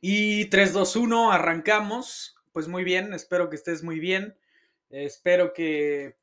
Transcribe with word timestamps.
Y 0.00 0.46
3, 0.46 0.72
2, 0.72 0.96
1, 0.96 1.32
arrancamos. 1.32 2.36
Pues 2.52 2.68
muy 2.68 2.84
bien, 2.84 3.14
espero 3.14 3.50
que 3.50 3.56
estés 3.56 3.82
muy 3.82 3.98
bien. 3.98 4.36
espero 4.90 5.52
que 5.52 6.16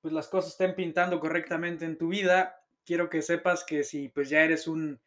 pues, 0.00 0.12
las 0.12 0.28
cosas 0.28 0.52
estén 0.52 0.74
pintando 0.74 1.20
correctamente 1.20 1.84
en 1.84 1.96
tu 1.98 2.08
vida. 2.08 2.62
Quiero 2.84 3.08
que 3.08 3.22
sepas 3.22 3.64
que 3.64 3.84
si 3.84 4.08
pues 4.08 4.28
ya 4.30 4.42
eres 4.42 4.66
un 4.66 5.00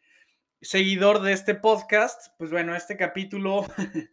seguidor 0.62 1.22
de 1.22 1.34
este 1.34 1.56
podcast, 1.56 2.34
pues 2.38 2.52
bueno, 2.52 2.76
este 2.76 2.96
capítulo 2.96 3.66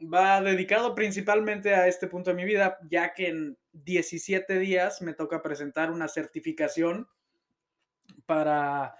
va 0.00 0.40
dedicado 0.42 0.94
principalmente 0.94 1.74
a 1.74 1.86
este 1.86 2.06
punto 2.06 2.30
de 2.30 2.36
mi 2.36 2.44
vida, 2.44 2.78
ya 2.90 3.14
que 3.14 3.28
en 3.28 3.58
17 3.72 4.58
días 4.58 5.00
me 5.00 5.14
toca 5.14 5.42
presentar 5.42 5.90
una 5.90 6.08
certificación 6.08 7.08
para 8.26 8.96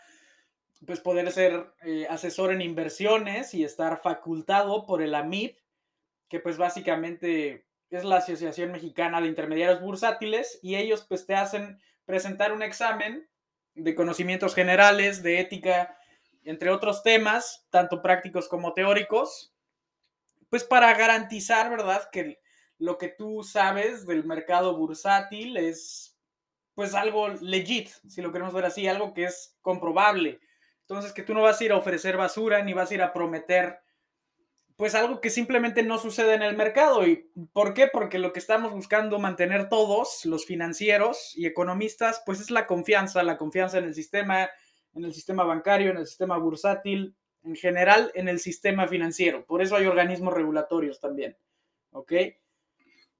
pues 0.86 1.00
poder 1.00 1.30
ser 1.32 1.72
eh, 1.82 2.06
asesor 2.08 2.52
en 2.52 2.60
inversiones 2.60 3.54
y 3.54 3.64
estar 3.64 4.00
facultado 4.02 4.86
por 4.86 5.02
el 5.02 5.14
AMIB, 5.14 5.56
que 6.28 6.40
pues 6.40 6.56
básicamente 6.56 7.66
es 7.90 8.04
la 8.04 8.16
Asociación 8.16 8.72
Mexicana 8.72 9.20
de 9.20 9.28
Intermediarios 9.28 9.80
Bursátiles 9.80 10.58
y 10.62 10.76
ellos 10.76 11.04
pues 11.08 11.26
te 11.26 11.34
hacen 11.34 11.80
presentar 12.04 12.52
un 12.52 12.62
examen 12.62 13.28
de 13.74 13.94
conocimientos 13.94 14.54
generales, 14.54 15.22
de 15.22 15.40
ética, 15.40 15.96
entre 16.44 16.70
otros 16.70 17.02
temas, 17.02 17.66
tanto 17.70 18.02
prácticos 18.02 18.48
como 18.48 18.74
teóricos, 18.74 19.54
pues 20.50 20.64
para 20.64 20.94
garantizar, 20.94 21.70
¿verdad?, 21.70 22.08
que 22.12 22.40
lo 22.78 22.98
que 22.98 23.08
tú 23.08 23.42
sabes 23.42 24.06
del 24.06 24.24
mercado 24.24 24.76
bursátil 24.76 25.56
es 25.56 26.16
pues 26.74 26.94
algo 26.94 27.28
legit, 27.28 27.88
si 28.08 28.20
lo 28.20 28.32
queremos 28.32 28.52
ver 28.52 28.64
así, 28.64 28.88
algo 28.88 29.14
que 29.14 29.24
es 29.24 29.56
comprobable, 29.62 30.40
entonces, 30.88 31.12
que 31.12 31.22
tú 31.22 31.32
no 31.32 31.42
vas 31.42 31.60
a 31.60 31.64
ir 31.64 31.72
a 31.72 31.76
ofrecer 31.76 32.16
basura 32.16 32.62
ni 32.62 32.74
vas 32.74 32.90
a 32.90 32.94
ir 32.94 33.02
a 33.02 33.12
prometer, 33.12 33.80
pues 34.76 34.94
algo 34.94 35.20
que 35.20 35.30
simplemente 35.30 35.82
no 35.82 35.98
sucede 35.98 36.34
en 36.34 36.42
el 36.42 36.56
mercado. 36.56 37.06
¿Y 37.06 37.30
por 37.52 37.72
qué? 37.72 37.88
Porque 37.90 38.18
lo 38.18 38.32
que 38.32 38.38
estamos 38.38 38.72
buscando 38.72 39.18
mantener 39.18 39.70
todos, 39.70 40.26
los 40.26 40.44
financieros 40.44 41.32
y 41.36 41.46
economistas, 41.46 42.22
pues 42.26 42.40
es 42.40 42.50
la 42.50 42.66
confianza, 42.66 43.22
la 43.22 43.38
confianza 43.38 43.78
en 43.78 43.84
el 43.84 43.94
sistema, 43.94 44.50
en 44.94 45.04
el 45.04 45.14
sistema 45.14 45.44
bancario, 45.44 45.90
en 45.90 45.96
el 45.96 46.06
sistema 46.06 46.36
bursátil, 46.36 47.16
en 47.44 47.56
general 47.56 48.10
en 48.14 48.28
el 48.28 48.38
sistema 48.38 48.86
financiero. 48.86 49.46
Por 49.46 49.62
eso 49.62 49.76
hay 49.76 49.86
organismos 49.86 50.34
regulatorios 50.34 51.00
también. 51.00 51.36
¿Ok? 51.92 52.12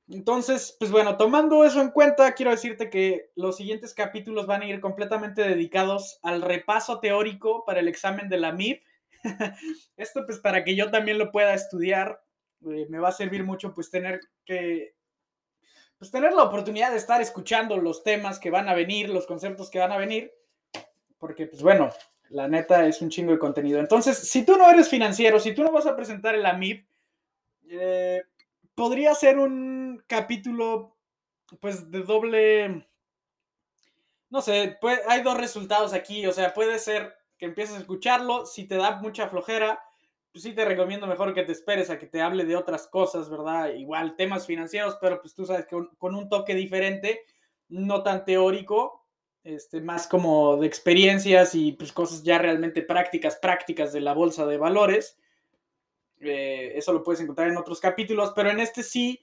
Entonces, 0.09 0.77
pues 0.79 0.91
bueno, 0.91 1.17
tomando 1.17 1.65
eso 1.65 1.81
en 1.81 1.91
cuenta, 1.91 2.35
quiero 2.35 2.51
decirte 2.51 2.91
que 2.91 3.31
los 3.37 3.57
siguientes 3.57 3.95
capítulos 3.95 4.47
van 4.47 4.63
a 4.63 4.67
ir 4.67 4.81
completamente 4.81 5.43
dedicados 5.43 6.19
al 6.23 6.43
repaso 6.43 7.01
teórico 7.01 7.65
para 7.65 7.81
el 7.81 7.89
examen 7.89 8.29
de 8.29 8.39
la 8.39 8.53
MIP. 8.53 8.83
Esto 9.97 10.27
pues 10.27 10.39
para 10.39 10.63
que 10.63 10.77
yo 10.77 10.91
también 10.91 11.19
lo 11.19 11.33
pueda 11.33 11.55
estudiar, 11.55 12.23
eh, 12.67 12.87
me 12.91 12.99
va 12.99 13.09
a 13.09 13.13
servir 13.13 13.45
mucho 13.45 13.73
pues 13.73 13.91
tener 13.91 14.21
que, 14.45 14.95
pues 15.99 16.11
tener 16.11 16.35
la 16.35 16.43
oportunidad 16.43 16.91
de 16.91 16.99
estar 16.99 17.23
escuchando 17.23 17.79
los 17.79 18.03
temas 18.03 18.39
que 18.39 18.51
van 18.51 18.69
a 18.69 18.75
venir, 18.75 19.09
los 19.09 19.27
conceptos 19.27 19.71
que 19.71 19.79
van 19.79 19.93
a 19.93 19.97
venir, 19.97 20.35
porque 21.19 21.47
pues 21.47 21.63
bueno, 21.63 21.91
la 22.29 22.47
neta 22.47 22.87
es 22.87 23.01
un 23.01 23.09
chingo 23.09 23.33
de 23.33 23.39
contenido. 23.39 23.81
Entonces, 23.81 24.19
si 24.19 24.45
tú 24.45 24.59
no 24.59 24.69
eres 24.69 24.89
financiero, 24.89 25.41
si 25.41 25.55
tú 25.55 25.63
no 25.63 25.73
vas 25.73 25.87
a 25.87 25.97
presentar 25.97 26.35
el 26.35 26.45
AMIP, 26.45 26.87
eh, 27.71 28.23
podría 28.75 29.15
ser 29.15 29.39
un 29.39 30.03
capítulo, 30.07 30.97
pues, 31.61 31.91
de 31.91 32.03
doble... 32.03 32.89
No 34.31 34.43
sé, 34.43 34.79
hay 35.09 35.23
dos 35.23 35.37
resultados 35.37 35.93
aquí, 35.93 36.27
o 36.27 36.33
sea, 36.33 36.55
puede 36.55 36.79
ser 36.81 37.15
que 37.39 37.47
empieces 37.47 37.77
a 37.77 37.81
escucharlo, 37.81 38.47
si 38.47 38.67
te 38.67 38.77
da 38.77 38.97
mucha 38.97 39.29
flojera, 39.29 39.81
pues 40.33 40.43
sí 40.43 40.53
te 40.53 40.65
recomiendo 40.65 41.07
mejor 41.07 41.33
que 41.33 41.45
te 41.45 41.53
esperes 41.53 41.91
a 41.91 41.99
que 42.01 42.07
te 42.07 42.21
hable 42.21 42.45
de 42.45 42.57
otras 42.57 42.89
cosas, 42.89 43.31
¿verdad? 43.31 43.73
Igual 43.75 44.17
temas 44.17 44.47
financieros, 44.47 44.99
pero 45.01 45.21
pues 45.21 45.33
tú 45.35 45.47
sabes 45.47 45.67
que 45.67 45.77
con 45.99 46.15
un 46.17 46.29
toque 46.29 46.57
diferente, 46.57 47.21
no 47.69 48.03
tan 48.03 48.25
teórico, 48.25 49.05
este, 49.45 49.81
más 49.81 50.09
como 50.09 50.57
de 50.57 50.67
experiencias 50.67 51.55
y 51.55 51.73
pues 51.73 51.93
cosas 51.93 52.25
ya 52.25 52.39
realmente 52.39 52.83
prácticas, 52.83 53.37
prácticas 53.37 53.93
de 53.93 54.01
la 54.01 54.15
bolsa 54.15 54.47
de 54.47 54.57
valores. 54.57 55.19
Eh, 56.21 56.73
eso 56.77 56.93
lo 56.93 57.03
puedes 57.03 57.21
encontrar 57.21 57.49
en 57.49 57.57
otros 57.57 57.81
capítulos, 57.81 58.33
pero 58.35 58.51
en 58.51 58.61
este 58.61 58.83
sí, 58.83 59.23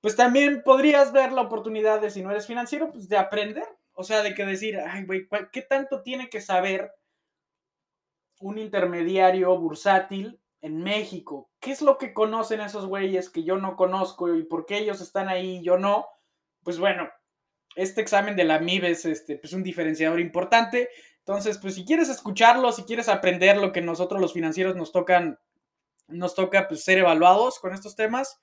pues 0.00 0.16
también 0.16 0.62
podrías 0.64 1.12
ver 1.12 1.32
la 1.32 1.42
oportunidad 1.42 2.00
de, 2.00 2.10
si 2.10 2.22
no 2.22 2.30
eres 2.30 2.46
financiero, 2.46 2.90
pues 2.90 3.08
de 3.08 3.18
aprender. 3.18 3.64
O 3.92 4.04
sea, 4.04 4.22
de 4.22 4.34
que 4.34 4.46
decir, 4.46 4.78
ay, 4.78 5.04
güey, 5.04 5.28
¿qué 5.52 5.62
tanto 5.62 6.02
tiene 6.02 6.30
que 6.30 6.40
saber 6.40 6.92
un 8.40 8.58
intermediario 8.58 9.58
bursátil 9.58 10.40
en 10.62 10.82
México? 10.82 11.50
¿Qué 11.60 11.72
es 11.72 11.82
lo 11.82 11.98
que 11.98 12.14
conocen 12.14 12.60
esos 12.60 12.86
güeyes 12.86 13.28
que 13.28 13.44
yo 13.44 13.58
no 13.58 13.76
conozco 13.76 14.34
y 14.34 14.44
por 14.44 14.64
qué 14.64 14.78
ellos 14.78 15.00
están 15.00 15.28
ahí 15.28 15.58
y 15.58 15.62
yo 15.62 15.78
no? 15.78 16.06
Pues 16.62 16.78
bueno, 16.78 17.10
este 17.76 18.00
examen 18.00 18.36
de 18.36 18.44
la 18.44 18.58
MIB 18.58 18.84
es 18.86 19.04
este, 19.04 19.36
pues 19.36 19.52
un 19.52 19.62
diferenciador 19.62 20.20
importante. 20.20 20.88
Entonces, 21.18 21.58
pues 21.58 21.74
si 21.74 21.84
quieres 21.84 22.08
escucharlo, 22.08 22.72
si 22.72 22.84
quieres 22.84 23.08
aprender 23.08 23.56
lo 23.58 23.72
que 23.72 23.82
nosotros 23.82 24.20
los 24.20 24.32
financieros 24.32 24.76
nos 24.76 24.92
tocan 24.92 25.38
nos 26.10 26.34
toca 26.34 26.68
pues, 26.68 26.84
ser 26.84 26.98
evaluados 26.98 27.58
con 27.58 27.72
estos 27.72 27.96
temas, 27.96 28.40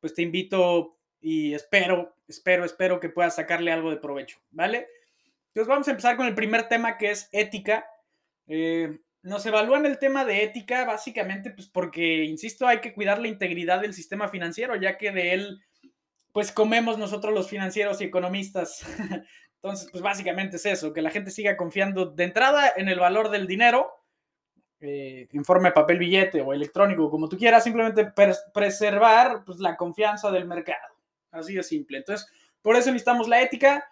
pues 0.00 0.14
te 0.14 0.22
invito 0.22 0.98
y 1.20 1.54
espero, 1.54 2.14
espero, 2.28 2.64
espero 2.64 3.00
que 3.00 3.08
puedas 3.08 3.36
sacarle 3.36 3.72
algo 3.72 3.90
de 3.90 3.96
provecho, 3.96 4.38
¿vale? 4.50 4.88
Entonces 5.48 5.68
vamos 5.68 5.88
a 5.88 5.92
empezar 5.92 6.16
con 6.16 6.26
el 6.26 6.34
primer 6.34 6.68
tema 6.68 6.98
que 6.98 7.10
es 7.10 7.28
ética. 7.32 7.86
Eh, 8.46 8.98
nos 9.22 9.46
evalúan 9.46 9.86
el 9.86 9.98
tema 9.98 10.24
de 10.24 10.44
ética 10.44 10.84
básicamente 10.84 11.50
pues 11.50 11.68
porque, 11.68 12.24
insisto, 12.24 12.66
hay 12.66 12.80
que 12.80 12.92
cuidar 12.92 13.20
la 13.20 13.28
integridad 13.28 13.80
del 13.80 13.94
sistema 13.94 14.28
financiero, 14.28 14.76
ya 14.76 14.98
que 14.98 15.12
de 15.12 15.32
él 15.32 15.64
pues 16.32 16.50
comemos 16.50 16.98
nosotros 16.98 17.32
los 17.32 17.48
financieros 17.48 18.00
y 18.00 18.04
economistas. 18.04 18.84
Entonces, 19.62 19.88
pues 19.90 20.02
básicamente 20.02 20.56
es 20.56 20.66
eso, 20.66 20.92
que 20.92 21.00
la 21.00 21.10
gente 21.10 21.30
siga 21.30 21.56
confiando 21.56 22.04
de 22.04 22.24
entrada 22.24 22.70
en 22.76 22.88
el 22.88 22.98
valor 22.98 23.30
del 23.30 23.46
dinero 23.46 23.90
eh, 24.86 25.28
de 25.32 25.72
papel 25.72 25.98
billete 25.98 26.42
o 26.42 26.52
electrónico, 26.52 27.10
como 27.10 27.28
tú 27.28 27.38
quieras, 27.38 27.64
simplemente 27.64 28.12
preservar 28.52 29.42
pues, 29.44 29.58
la 29.58 29.76
confianza 29.76 30.30
del 30.30 30.44
mercado. 30.44 30.94
Así 31.30 31.54
de 31.54 31.62
simple. 31.62 31.98
Entonces, 31.98 32.28
por 32.60 32.76
eso 32.76 32.90
necesitamos 32.90 33.28
la 33.28 33.40
ética 33.40 33.90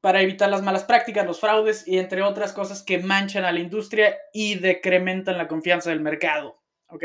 para 0.00 0.22
evitar 0.22 0.48
las 0.48 0.62
malas 0.62 0.84
prácticas, 0.84 1.26
los 1.26 1.40
fraudes 1.40 1.86
y 1.86 1.98
entre 1.98 2.22
otras 2.22 2.52
cosas 2.52 2.82
que 2.82 2.98
manchan 2.98 3.44
a 3.44 3.52
la 3.52 3.60
industria 3.60 4.16
y 4.32 4.56
decrementan 4.56 5.38
la 5.38 5.46
confianza 5.46 5.90
del 5.90 6.00
mercado. 6.00 6.60
¿Ok? 6.86 7.04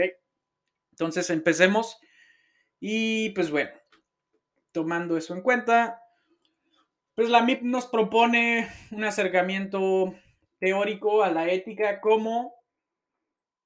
Entonces, 0.91 1.29
empecemos. 1.29 1.99
Y 2.79 3.31
pues 3.31 3.51
bueno, 3.51 3.71
tomando 4.71 5.17
eso 5.17 5.35
en 5.35 5.41
cuenta, 5.41 6.01
pues 7.15 7.29
la 7.29 7.41
MIP 7.41 7.63
nos 7.63 7.85
propone 7.85 8.69
un 8.91 9.03
acercamiento 9.03 10.15
teórico 10.59 11.21
a 11.23 11.31
la 11.31 11.49
ética 11.49 11.99
como 11.99 12.58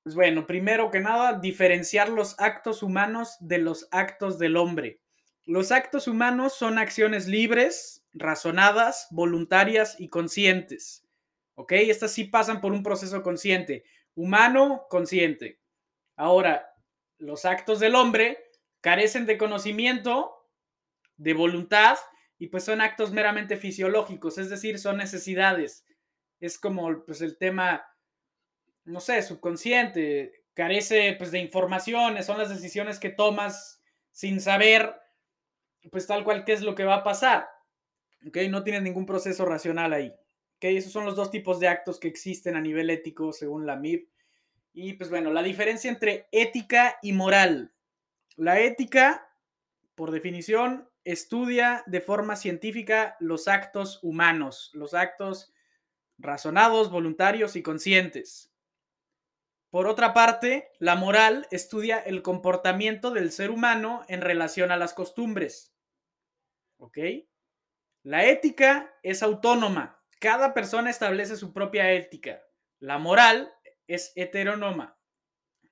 pues 0.03 0.15
bueno, 0.15 0.45
primero 0.45 0.91
que 0.91 0.99
nada, 0.99 1.39
diferenciar 1.39 2.09
los 2.09 2.39
actos 2.39 2.83
humanos 2.83 3.37
de 3.39 3.57
los 3.57 3.87
actos 3.91 4.37
del 4.37 4.57
hombre. 4.57 4.99
Los 5.45 5.71
actos 5.71 6.07
humanos 6.07 6.53
son 6.53 6.77
acciones 6.77 7.27
libres, 7.27 8.05
razonadas, 8.13 9.07
voluntarias 9.11 9.95
y 9.99 10.09
conscientes. 10.09 11.05
¿Ok? 11.55 11.71
Estas 11.73 12.11
sí 12.11 12.25
pasan 12.25 12.59
por 12.59 12.73
un 12.73 12.83
proceso 12.83 13.23
consciente. 13.23 13.85
Humano, 14.15 14.85
consciente. 14.89 15.61
Ahora, 16.17 16.73
los 17.17 17.45
actos 17.45 17.79
del 17.79 17.95
hombre 17.95 18.43
carecen 18.81 19.25
de 19.25 19.37
conocimiento, 19.37 20.33
de 21.15 21.33
voluntad, 21.33 21.97
y 22.37 22.47
pues 22.47 22.65
son 22.65 22.81
actos 22.81 23.11
meramente 23.13 23.55
fisiológicos, 23.55 24.37
es 24.37 24.49
decir, 24.49 24.77
son 24.77 24.97
necesidades. 24.97 25.85
Es 26.41 26.59
como 26.59 27.05
pues, 27.05 27.21
el 27.21 27.37
tema 27.37 27.85
no 28.85 28.99
sé, 28.99 29.21
subconsciente, 29.21 30.43
carece 30.53 31.15
pues 31.17 31.31
de 31.31 31.39
informaciones, 31.39 32.25
son 32.25 32.37
las 32.37 32.49
decisiones 32.49 32.99
que 32.99 33.09
tomas 33.09 33.81
sin 34.11 34.39
saber 34.41 34.93
pues 35.91 36.07
tal 36.07 36.23
cual 36.23 36.45
qué 36.45 36.53
es 36.53 36.61
lo 36.61 36.75
que 36.75 36.85
va 36.85 36.95
a 36.95 37.03
pasar. 37.03 37.47
¿Ok? 38.27 38.37
No 38.49 38.63
tienes 38.63 38.83
ningún 38.83 39.05
proceso 39.05 39.45
racional 39.45 39.93
ahí. 39.93 40.07
¿Ok? 40.55 40.65
Esos 40.65 40.91
son 40.91 41.05
los 41.05 41.15
dos 41.15 41.31
tipos 41.31 41.59
de 41.59 41.67
actos 41.67 41.99
que 41.99 42.07
existen 42.07 42.55
a 42.55 42.61
nivel 42.61 42.89
ético 42.89 43.33
según 43.33 43.65
la 43.65 43.75
MIP. 43.75 44.09
Y 44.73 44.93
pues 44.93 45.09
bueno, 45.09 45.31
la 45.31 45.43
diferencia 45.43 45.91
entre 45.91 46.27
ética 46.31 46.97
y 47.01 47.13
moral. 47.13 47.73
La 48.35 48.59
ética, 48.59 49.29
por 49.93 50.11
definición, 50.11 50.89
estudia 51.03 51.83
de 51.85 52.01
forma 52.01 52.35
científica 52.35 53.17
los 53.19 53.47
actos 53.47 53.99
humanos, 54.01 54.71
los 54.73 54.93
actos 54.93 55.53
razonados, 56.17 56.89
voluntarios 56.89 57.55
y 57.55 57.61
conscientes. 57.61 58.52
Por 59.73 59.87
otra 59.87 60.13
parte, 60.13 60.69
la 60.77 60.95
moral 60.95 61.47
estudia 61.49 61.97
el 61.97 62.21
comportamiento 62.21 63.09
del 63.09 63.31
ser 63.31 63.49
humano 63.49 64.05
en 64.07 64.21
relación 64.21 64.69
a 64.69 64.77
las 64.77 64.93
costumbres. 64.93 65.75
¿Ok? 66.77 66.99
La 68.03 68.23
ética 68.23 68.95
es 69.01 69.23
autónoma. 69.23 69.99
Cada 70.19 70.53
persona 70.53 70.91
establece 70.91 71.37
su 71.37 71.53
propia 71.53 71.91
ética. 71.91 72.43
La 72.77 72.99
moral 72.99 73.51
es 73.87 74.13
heteronoma. 74.15 74.95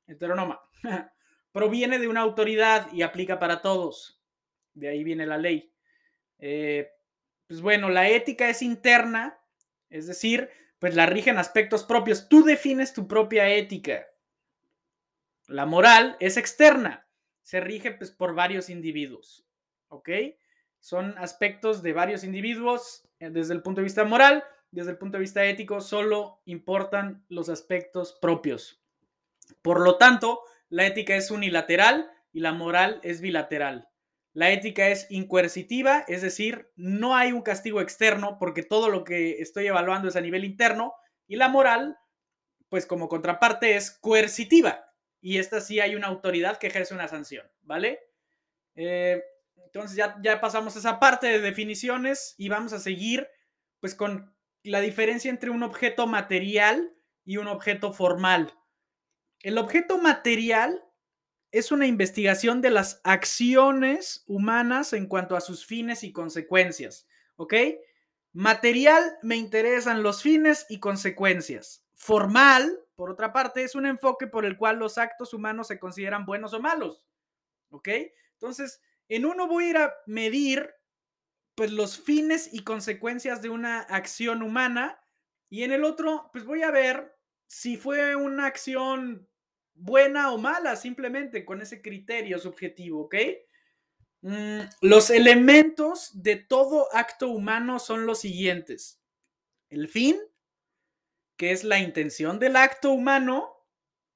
Heteronoma. 0.07 0.59
proviene 1.51 1.99
de 1.99 2.07
una 2.07 2.21
autoridad 2.21 2.91
y 2.91 3.03
aplica 3.03 3.37
para 3.37 3.61
todos. 3.61 4.19
De 4.73 4.87
ahí 4.89 5.03
viene 5.03 5.27
la 5.27 5.37
ley. 5.37 5.75
Eh, 6.39 6.89
pues 7.45 7.61
bueno, 7.61 7.87
la 7.91 8.09
ética 8.09 8.49
es 8.49 8.63
interna, 8.63 9.39
es 9.91 10.07
decir, 10.07 10.49
pues 10.81 10.95
la 10.95 11.05
rigen 11.05 11.37
aspectos 11.37 11.83
propios. 11.83 12.27
Tú 12.27 12.43
defines 12.43 12.91
tu 12.91 13.07
propia 13.07 13.47
ética. 13.49 14.07
La 15.45 15.67
moral 15.67 16.17
es 16.19 16.37
externa, 16.37 17.07
se 17.43 17.59
rige 17.59 17.91
pues, 17.91 18.09
por 18.09 18.33
varios 18.33 18.67
individuos. 18.67 19.45
¿Ok? 19.89 20.09
Son 20.79 21.15
aspectos 21.19 21.83
de 21.83 21.93
varios 21.93 22.23
individuos 22.23 23.07
eh, 23.19 23.29
desde 23.29 23.53
el 23.53 23.61
punto 23.61 23.81
de 23.81 23.83
vista 23.83 24.05
moral, 24.05 24.43
desde 24.71 24.89
el 24.89 24.97
punto 24.97 25.17
de 25.17 25.21
vista 25.21 25.45
ético, 25.45 25.81
solo 25.81 26.41
importan 26.45 27.23
los 27.29 27.49
aspectos 27.49 28.17
propios. 28.19 28.81
Por 29.61 29.81
lo 29.81 29.99
tanto, 29.99 30.41
la 30.69 30.87
ética 30.87 31.15
es 31.15 31.29
unilateral 31.29 32.09
y 32.33 32.39
la 32.39 32.53
moral 32.53 32.99
es 33.03 33.21
bilateral. 33.21 33.90
La 34.33 34.51
ética 34.51 34.87
es 34.87 35.07
incoercitiva, 35.09 36.05
es 36.07 36.21
decir, 36.21 36.71
no 36.75 37.15
hay 37.15 37.33
un 37.33 37.41
castigo 37.41 37.81
externo 37.81 38.37
porque 38.39 38.63
todo 38.63 38.89
lo 38.89 39.03
que 39.03 39.41
estoy 39.41 39.67
evaluando 39.67 40.07
es 40.07 40.15
a 40.15 40.21
nivel 40.21 40.45
interno 40.45 40.93
y 41.27 41.35
la 41.35 41.49
moral, 41.49 41.97
pues 42.69 42.85
como 42.85 43.09
contraparte 43.09 43.75
es 43.75 43.91
coercitiva 43.91 44.85
y 45.19 45.37
esta 45.37 45.59
sí 45.59 45.79
hay 45.79 45.95
una 45.95 46.07
autoridad 46.07 46.57
que 46.57 46.67
ejerce 46.67 46.93
una 46.93 47.09
sanción, 47.09 47.45
¿vale? 47.61 47.99
Eh, 48.75 49.21
entonces 49.57 49.97
ya, 49.97 50.17
ya 50.23 50.39
pasamos 50.39 50.75
esa 50.75 50.99
parte 50.99 51.27
de 51.27 51.39
definiciones 51.39 52.35
y 52.37 52.49
vamos 52.49 52.73
a 52.73 52.79
seguir 52.79 53.27
pues 53.79 53.95
con 53.95 54.33
la 54.63 54.79
diferencia 54.79 55.29
entre 55.29 55.49
un 55.49 55.63
objeto 55.63 56.07
material 56.07 56.93
y 57.25 57.37
un 57.37 57.47
objeto 57.47 57.93
formal. 57.93 58.53
El 59.39 59.57
objeto 59.57 59.97
material 59.97 60.83
es 61.51 61.71
una 61.71 61.85
investigación 61.85 62.61
de 62.61 62.69
las 62.69 63.01
acciones 63.03 64.23
humanas 64.27 64.93
en 64.93 65.07
cuanto 65.07 65.35
a 65.35 65.41
sus 65.41 65.65
fines 65.65 66.03
y 66.03 66.13
consecuencias, 66.13 67.07
¿ok? 67.35 67.53
Material 68.33 69.17
me 69.21 69.35
interesan 69.35 70.03
los 70.03 70.21
fines 70.21 70.65
y 70.69 70.79
consecuencias. 70.79 71.85
Formal, 71.93 72.79
por 72.95 73.11
otra 73.11 73.33
parte, 73.33 73.63
es 73.63 73.75
un 73.75 73.85
enfoque 73.85 74.27
por 74.27 74.45
el 74.45 74.57
cual 74.57 74.77
los 74.77 74.97
actos 74.97 75.33
humanos 75.33 75.67
se 75.67 75.79
consideran 75.79 76.25
buenos 76.25 76.53
o 76.53 76.61
malos, 76.61 77.05
¿ok? 77.69 77.89
Entonces, 78.33 78.81
en 79.09 79.25
uno 79.25 79.47
voy 79.47 79.65
a 79.65 79.69
ir 79.69 79.77
a 79.77 79.93
medir 80.05 80.73
pues 81.55 81.71
los 81.71 81.99
fines 81.99 82.53
y 82.53 82.63
consecuencias 82.63 83.41
de 83.41 83.49
una 83.49 83.81
acción 83.81 84.41
humana 84.41 85.03
y 85.49 85.63
en 85.63 85.73
el 85.73 85.83
otro 85.83 86.29
pues 86.31 86.45
voy 86.45 86.63
a 86.63 86.71
ver 86.71 87.13
si 87.47 87.75
fue 87.75 88.15
una 88.15 88.45
acción 88.45 89.27
buena 89.81 90.31
o 90.31 90.37
mala, 90.37 90.75
simplemente 90.75 91.43
con 91.43 91.61
ese 91.61 91.81
criterio 91.81 92.37
subjetivo, 92.39 93.01
¿ok? 93.01 93.15
Mm, 94.21 94.59
los 94.81 95.09
elementos 95.09 96.11
de 96.21 96.35
todo 96.35 96.87
acto 96.93 97.29
humano 97.29 97.79
son 97.79 98.05
los 98.05 98.19
siguientes. 98.19 99.01
El 99.69 99.87
fin, 99.89 100.17
que 101.35 101.51
es 101.51 101.63
la 101.63 101.79
intención 101.79 102.39
del 102.39 102.55
acto 102.55 102.91
humano, 102.91 103.57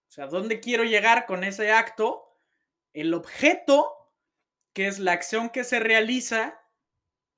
o 0.07 0.11
sea, 0.11 0.27
¿dónde 0.27 0.59
quiero 0.59 0.83
llegar 0.83 1.25
con 1.25 1.43
ese 1.43 1.71
acto? 1.71 2.23
El 2.93 3.13
objeto, 3.13 3.91
que 4.73 4.87
es 4.87 4.99
la 4.99 5.13
acción 5.13 5.49
que 5.49 5.63
se 5.63 5.79
realiza. 5.79 6.61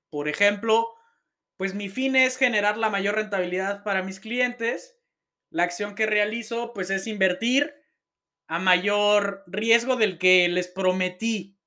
Por 0.09 0.27
ejemplo, 0.27 0.93
pues 1.55 1.73
mi 1.73 1.87
fin 1.87 2.15
es 2.15 2.37
generar 2.37 2.77
la 2.77 2.89
mayor 2.89 3.15
rentabilidad 3.15 3.83
para 3.83 4.03
mis 4.03 4.19
clientes. 4.19 4.99
La 5.49 5.63
acción 5.63 5.95
que 5.95 6.05
realizo, 6.05 6.73
pues 6.73 6.89
es 6.89 7.07
invertir 7.07 7.73
a 8.47 8.59
mayor 8.59 9.43
riesgo 9.47 9.95
del 9.95 10.17
que 10.17 10.47
les 10.47 10.67
prometí. 10.67 11.57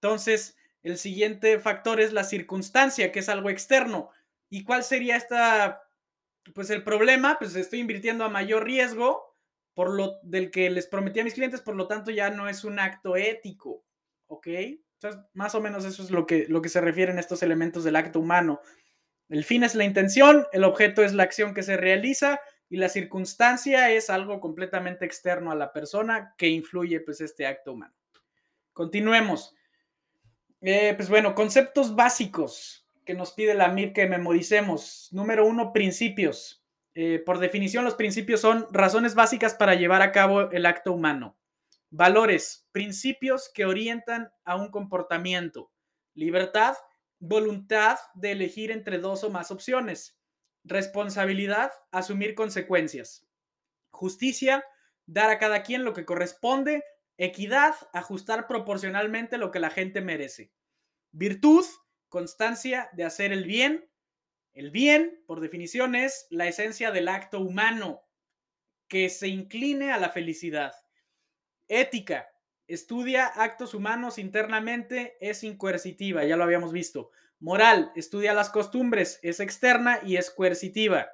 Entonces, 0.00 0.56
el 0.82 0.98
siguiente 0.98 1.58
factor 1.58 2.00
es 2.00 2.12
la 2.12 2.24
circunstancia, 2.24 3.10
que 3.10 3.20
es 3.20 3.28
algo 3.28 3.50
externo. 3.50 4.10
¿Y 4.50 4.64
cuál 4.64 4.84
sería 4.84 5.16
esta, 5.16 5.82
pues 6.54 6.70
el 6.70 6.84
problema? 6.84 7.38
Pues 7.38 7.56
estoy 7.56 7.80
invirtiendo 7.80 8.24
a 8.24 8.28
mayor 8.28 8.64
riesgo 8.64 9.36
por 9.74 9.94
lo 9.94 10.18
del 10.22 10.50
que 10.50 10.70
les 10.70 10.86
prometí 10.86 11.20
a 11.20 11.24
mis 11.24 11.34
clientes, 11.34 11.60
por 11.60 11.76
lo 11.76 11.86
tanto 11.86 12.10
ya 12.10 12.30
no 12.30 12.48
es 12.48 12.64
un 12.64 12.80
acto 12.80 13.16
ético, 13.16 13.84
¿ok? 14.26 14.48
Entonces, 14.48 15.20
más 15.34 15.54
o 15.54 15.60
menos 15.60 15.84
eso 15.84 16.02
es 16.02 16.10
lo 16.10 16.26
que, 16.26 16.46
lo 16.48 16.60
que 16.60 16.68
se 16.68 16.80
refieren 16.80 17.18
estos 17.18 17.44
elementos 17.44 17.84
del 17.84 17.94
acto 17.94 18.18
humano. 18.18 18.60
El 19.28 19.44
fin 19.44 19.62
es 19.62 19.76
la 19.76 19.84
intención, 19.84 20.46
el 20.52 20.64
objeto 20.64 21.02
es 21.04 21.14
la 21.14 21.22
acción 21.22 21.54
que 21.54 21.62
se 21.62 21.76
realiza 21.76 22.40
y 22.68 22.76
la 22.76 22.88
circunstancia 22.88 23.90
es 23.90 24.10
algo 24.10 24.40
completamente 24.40 25.04
externo 25.04 25.50
a 25.50 25.54
la 25.54 25.72
persona 25.72 26.34
que 26.36 26.48
influye 26.48 27.00
pues 27.00 27.20
este 27.20 27.46
acto 27.46 27.72
humano. 27.72 27.94
Continuemos. 28.72 29.54
Eh, 30.60 30.94
pues 30.96 31.08
bueno, 31.08 31.34
conceptos 31.34 31.94
básicos 31.94 32.86
que 33.04 33.14
nos 33.14 33.32
pide 33.32 33.54
la 33.54 33.68
MIR 33.68 33.92
que 33.92 34.06
memoricemos. 34.06 35.08
Número 35.12 35.46
uno, 35.46 35.72
principios. 35.72 36.62
Eh, 36.94 37.22
por 37.24 37.38
definición, 37.38 37.84
los 37.84 37.94
principios 37.94 38.40
son 38.40 38.66
razones 38.70 39.14
básicas 39.14 39.54
para 39.54 39.74
llevar 39.74 40.02
a 40.02 40.12
cabo 40.12 40.50
el 40.50 40.66
acto 40.66 40.92
humano. 40.92 41.38
Valores, 41.90 42.68
principios 42.72 43.50
que 43.54 43.64
orientan 43.64 44.30
a 44.44 44.56
un 44.56 44.70
comportamiento. 44.70 45.70
Libertad, 46.12 46.74
voluntad 47.18 47.98
de 48.14 48.32
elegir 48.32 48.70
entre 48.70 48.98
dos 48.98 49.24
o 49.24 49.30
más 49.30 49.50
opciones. 49.50 50.17
Responsabilidad, 50.64 51.72
asumir 51.90 52.34
consecuencias. 52.34 53.26
Justicia, 53.90 54.64
dar 55.06 55.30
a 55.30 55.38
cada 55.38 55.62
quien 55.62 55.84
lo 55.84 55.94
que 55.94 56.04
corresponde. 56.04 56.84
Equidad, 57.16 57.74
ajustar 57.92 58.46
proporcionalmente 58.46 59.38
lo 59.38 59.50
que 59.50 59.60
la 59.60 59.70
gente 59.70 60.00
merece. 60.00 60.52
Virtud, 61.10 61.64
constancia 62.08 62.90
de 62.92 63.04
hacer 63.04 63.32
el 63.32 63.44
bien. 63.44 63.90
El 64.52 64.70
bien, 64.70 65.22
por 65.26 65.40
definición, 65.40 65.94
es 65.94 66.26
la 66.30 66.46
esencia 66.46 66.90
del 66.90 67.08
acto 67.08 67.40
humano, 67.40 68.02
que 68.88 69.08
se 69.08 69.28
incline 69.28 69.92
a 69.92 69.98
la 69.98 70.10
felicidad. 70.10 70.72
Ética, 71.68 72.28
estudia 72.66 73.26
actos 73.26 73.74
humanos 73.74 74.18
internamente, 74.18 75.16
es 75.20 75.44
incoercitiva, 75.44 76.24
ya 76.24 76.36
lo 76.36 76.44
habíamos 76.44 76.72
visto. 76.72 77.10
Moral, 77.40 77.92
estudia 77.94 78.34
las 78.34 78.50
costumbres, 78.50 79.20
es 79.22 79.40
externa 79.40 80.00
y 80.04 80.16
es 80.16 80.30
coercitiva. 80.30 81.08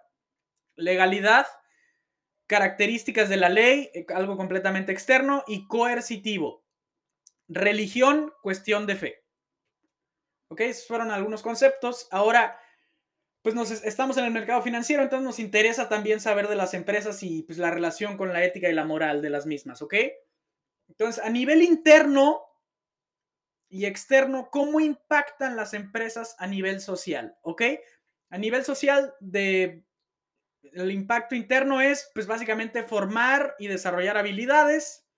Legalidad, 0.76 1.46
características 2.46 3.28
de 3.28 3.36
la 3.36 3.48
ley, 3.48 3.90
eh, 3.94 4.06
algo 4.14 4.36
completamente 4.36 4.92
externo 4.92 5.44
y 5.46 5.66
coercitivo. 5.66 6.64
Religión, 7.48 8.32
cuestión 8.42 8.86
de 8.86 8.96
fe. 8.96 9.24
Ok, 10.48 10.60
esos 10.60 10.86
fueron 10.86 11.10
algunos 11.10 11.42
conceptos. 11.42 12.08
Ahora, 12.10 12.58
pues 13.42 13.54
nos 13.54 13.70
estamos 13.70 14.16
en 14.16 14.24
el 14.24 14.30
mercado 14.30 14.62
financiero, 14.62 15.02
entonces 15.02 15.24
nos 15.24 15.38
interesa 15.38 15.90
también 15.90 16.20
saber 16.20 16.48
de 16.48 16.56
las 16.56 16.72
empresas 16.72 17.22
y 17.22 17.42
pues 17.42 17.58
la 17.58 17.70
relación 17.70 18.16
con 18.16 18.32
la 18.32 18.42
ética 18.42 18.70
y 18.70 18.72
la 18.72 18.86
moral 18.86 19.20
de 19.20 19.28
las 19.28 19.44
mismas, 19.44 19.82
¿ok? 19.82 19.94
Entonces, 20.88 21.22
a 21.22 21.28
nivel 21.28 21.60
interno, 21.60 22.42
y 23.74 23.86
externo, 23.86 24.50
cómo 24.52 24.78
impactan 24.78 25.56
las 25.56 25.74
empresas 25.74 26.36
a 26.38 26.46
nivel 26.46 26.80
social, 26.80 27.36
¿ok? 27.42 27.62
A 28.30 28.38
nivel 28.38 28.64
social, 28.64 29.14
el 29.20 29.82
impacto 30.92 31.34
interno 31.34 31.80
es, 31.80 32.08
pues 32.14 32.28
básicamente, 32.28 32.84
formar 32.84 33.56
y 33.58 33.66
desarrollar 33.66 34.16
habilidades, 34.16 35.08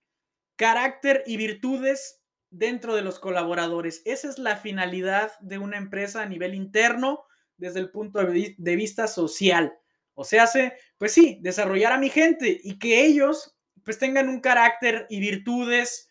carácter 0.55 1.23
y 1.27 1.37
virtudes 1.37 2.23
dentro 2.49 2.95
de 2.95 3.03
los 3.03 3.19
colaboradores. 3.19 4.01
Esa 4.05 4.27
es 4.27 4.39
la 4.39 4.57
finalidad 4.57 5.33
de 5.39 5.59
una 5.59 5.77
empresa 5.77 6.23
a 6.23 6.25
nivel 6.25 6.55
interno 6.55 7.25
desde 7.57 7.79
el 7.79 7.91
punto 7.91 8.25
de 8.25 8.75
vista 8.75 9.05
social. 9.07 9.77
O 10.15 10.23
sea, 10.23 10.45
hace, 10.45 10.73
pues 10.97 11.11
sí, 11.11 11.37
desarrollar 11.43 11.93
a 11.93 11.99
mi 11.99 12.09
gente 12.09 12.59
y 12.63 12.79
que 12.79 13.05
ellos 13.05 13.55
pues 13.83 13.99
tengan 13.99 14.29
un 14.29 14.41
carácter 14.41 15.05
y 15.11 15.19
virtudes 15.19 16.06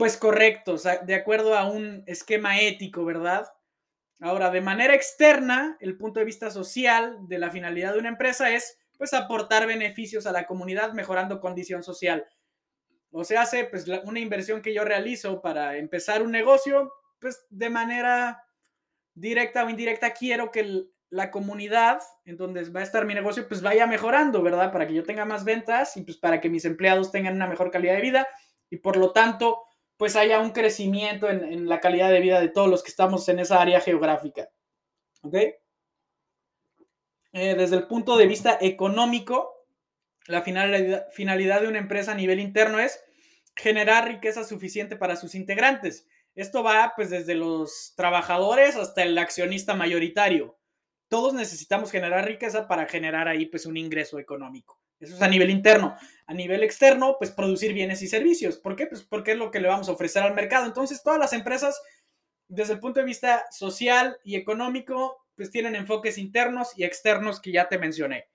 pues 0.00 0.16
correctos, 0.16 0.84
de 1.02 1.14
acuerdo 1.14 1.54
a 1.54 1.66
un 1.66 2.04
esquema 2.06 2.58
ético, 2.58 3.04
¿verdad? 3.04 3.46
Ahora, 4.18 4.50
de 4.50 4.62
manera 4.62 4.94
externa, 4.94 5.76
el 5.78 5.98
punto 5.98 6.20
de 6.20 6.24
vista 6.24 6.50
social 6.50 7.18
de 7.28 7.36
la 7.36 7.50
finalidad 7.50 7.92
de 7.92 7.98
una 7.98 8.08
empresa 8.08 8.50
es 8.50 8.78
pues 8.96 9.12
aportar 9.12 9.66
beneficios 9.66 10.24
a 10.24 10.32
la 10.32 10.46
comunidad 10.46 10.94
mejorando 10.94 11.38
condición 11.38 11.82
social. 11.82 12.26
O 13.10 13.24
sea, 13.24 13.42
hace 13.42 13.64
pues 13.64 13.84
una 14.04 14.20
inversión 14.20 14.62
que 14.62 14.72
yo 14.72 14.86
realizo 14.86 15.42
para 15.42 15.76
empezar 15.76 16.22
un 16.22 16.30
negocio, 16.30 16.90
pues 17.18 17.44
de 17.50 17.68
manera 17.68 18.42
directa 19.12 19.66
o 19.66 19.68
indirecta 19.68 20.14
quiero 20.14 20.50
que 20.50 20.86
la 21.10 21.30
comunidad 21.30 22.00
en 22.24 22.38
donde 22.38 22.64
va 22.70 22.80
a 22.80 22.84
estar 22.84 23.04
mi 23.04 23.12
negocio 23.12 23.46
pues 23.46 23.60
vaya 23.60 23.86
mejorando, 23.86 24.40
¿verdad? 24.40 24.72
Para 24.72 24.86
que 24.86 24.94
yo 24.94 25.02
tenga 25.02 25.26
más 25.26 25.44
ventas 25.44 25.94
y 25.98 26.04
pues 26.04 26.16
para 26.16 26.40
que 26.40 26.48
mis 26.48 26.64
empleados 26.64 27.12
tengan 27.12 27.34
una 27.34 27.48
mejor 27.48 27.70
calidad 27.70 27.96
de 27.96 28.00
vida 28.00 28.28
y 28.70 28.78
por 28.78 28.96
lo 28.96 29.12
tanto 29.12 29.66
pues 30.00 30.16
haya 30.16 30.40
un 30.40 30.52
crecimiento 30.52 31.28
en, 31.28 31.68
la 31.68 31.78
calidad 31.78 32.10
de 32.10 32.20
vida 32.20 32.40
de 32.40 32.48
todos 32.48 32.70
los 32.70 32.82
que 32.82 32.88
estamos 32.88 33.28
en 33.28 33.38
esa 33.38 33.60
área 33.60 33.82
geográfica. 33.82 34.48
¿Ok? 35.20 35.34
Eh, 37.34 37.54
desde 37.54 37.76
el 37.76 37.86
punto 37.86 38.16
de 38.16 38.26
vista 38.26 38.56
económico, 38.62 39.66
la 40.26 40.40
finalidad, 40.40 41.04
finalidad 41.12 41.60
de 41.60 41.68
una 41.68 41.80
empresa 41.80 42.12
a 42.12 42.14
nivel 42.14 42.40
interno 42.40 42.80
es 42.80 43.04
generar 43.54 44.08
riqueza 44.08 44.42
suficiente 44.42 44.96
para 44.96 45.16
sus 45.16 45.34
integrantes. 45.34 46.08
Esto 46.34 46.62
va 46.62 46.94
pues 46.96 47.10
desde 47.10 47.34
los 47.34 47.92
trabajadores 47.94 48.76
hasta 48.76 49.02
el 49.02 49.18
accionista 49.18 49.74
mayoritario. 49.74 50.58
Todos 51.08 51.34
necesitamos 51.34 51.90
generar 51.90 52.24
riqueza 52.24 52.66
para 52.68 52.86
generar 52.86 53.28
ahí 53.28 53.44
pues 53.44 53.66
un 53.66 53.76
ingreso 53.76 54.18
económico. 54.18 54.79
Eso 55.00 55.16
es 55.16 55.22
a 55.22 55.28
nivel 55.28 55.50
interno. 55.50 55.96
A 56.26 56.34
nivel 56.34 56.62
externo, 56.62 57.16
pues 57.18 57.30
producir 57.30 57.72
bienes 57.72 58.02
y 58.02 58.06
servicios. 58.06 58.58
¿Por 58.58 58.76
qué? 58.76 58.86
Pues 58.86 59.02
porque 59.02 59.32
es 59.32 59.38
lo 59.38 59.50
que 59.50 59.60
le 59.60 59.68
vamos 59.68 59.88
a 59.88 59.92
ofrecer 59.92 60.22
al 60.22 60.34
mercado. 60.34 60.66
Entonces, 60.66 61.02
todas 61.02 61.18
las 61.18 61.32
empresas, 61.32 61.80
desde 62.48 62.74
el 62.74 62.80
punto 62.80 63.00
de 63.00 63.06
vista 63.06 63.46
social 63.50 64.18
y 64.22 64.36
económico, 64.36 65.26
pues 65.34 65.50
tienen 65.50 65.74
enfoques 65.74 66.18
internos 66.18 66.76
y 66.76 66.84
externos 66.84 67.40
que 67.40 67.50
ya 67.50 67.68
te 67.68 67.78
mencioné. 67.78 68.28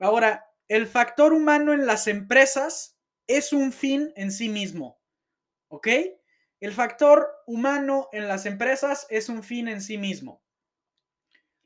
Ahora, 0.00 0.44
el 0.66 0.88
factor 0.88 1.32
humano 1.32 1.72
en 1.72 1.86
las 1.86 2.08
empresas 2.08 2.98
es 3.28 3.52
un 3.52 3.72
fin 3.72 4.12
en 4.16 4.32
sí 4.32 4.48
mismo. 4.48 5.00
¿Ok? 5.68 5.88
El 6.60 6.72
factor 6.72 7.28
humano 7.46 8.08
en 8.12 8.28
las 8.28 8.46
empresas 8.46 9.06
es 9.10 9.28
un 9.28 9.42
fin 9.42 9.68
en 9.68 9.80
sí 9.80 9.96
mismo. 9.96 10.42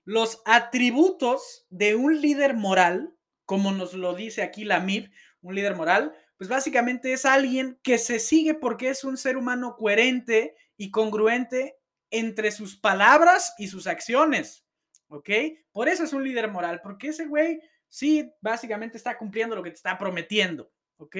Los 0.05 0.43
atributos 0.45 1.67
de 1.71 1.97
un 1.97 2.21
líder 2.21 2.55
moral, 2.55 3.15
como 3.47 3.73
nos 3.73 3.95
lo 3.95 4.15
dice 4.15 4.43
aquí 4.43 4.65
la 4.65 4.81
MIP, 4.81 5.12
un 5.41 5.55
líder 5.55 5.75
moral, 5.75 6.15
pues 6.37 6.50
básicamente 6.50 7.12
es 7.12 7.25
alguien 7.25 7.79
que 7.83 7.97
se 7.99 8.19
sigue 8.19 8.55
porque 8.55 8.91
es 8.91 9.05
un 9.05 9.17
ser 9.17 9.37
humano 9.37 9.76
coherente 9.76 10.55
y 10.76 10.91
congruente 10.91 11.79
entre 12.11 12.50
sus 12.50 12.76
palabras 12.76 13.55
y 13.59 13.69
sus 13.69 13.87
acciones. 13.87 14.65
¿Ok? 15.09 15.31
Por 15.71 15.88
eso 15.88 16.05
es 16.05 16.12
un 16.12 16.25
líder 16.25 16.50
moral, 16.50 16.81
porque 16.83 17.09
ese 17.09 17.26
güey 17.26 17.61
sí, 17.88 18.31
básicamente 18.41 18.97
está 18.97 19.17
cumpliendo 19.17 19.55
lo 19.55 19.62
que 19.62 19.71
te 19.71 19.76
está 19.76 19.97
prometiendo. 19.97 20.71
¿Ok? 20.99 21.17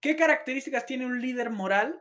¿Qué 0.00 0.16
características 0.16 0.86
tiene 0.86 1.06
un 1.06 1.20
líder 1.20 1.50
moral? 1.50 2.00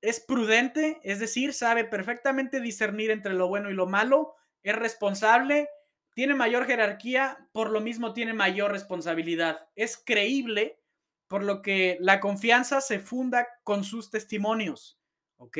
Es 0.00 0.20
prudente, 0.20 1.00
es 1.02 1.20
decir, 1.20 1.54
sabe 1.54 1.84
perfectamente 1.84 2.60
discernir 2.60 3.10
entre 3.10 3.32
lo 3.32 3.48
bueno 3.48 3.70
y 3.70 3.74
lo 3.74 3.86
malo, 3.86 4.34
es 4.62 4.74
responsable, 4.74 5.68
tiene 6.14 6.34
mayor 6.34 6.66
jerarquía, 6.66 7.48
por 7.52 7.70
lo 7.70 7.80
mismo 7.80 8.14
tiene 8.14 8.32
mayor 8.32 8.70
responsabilidad. 8.70 9.68
Es 9.74 9.96
creíble, 9.96 10.80
por 11.28 11.42
lo 11.42 11.60
que 11.60 11.98
la 12.00 12.20
confianza 12.20 12.80
se 12.80 13.00
funda 13.00 13.48
con 13.64 13.84
sus 13.84 14.10
testimonios. 14.10 14.98
¿Ok? 15.36 15.58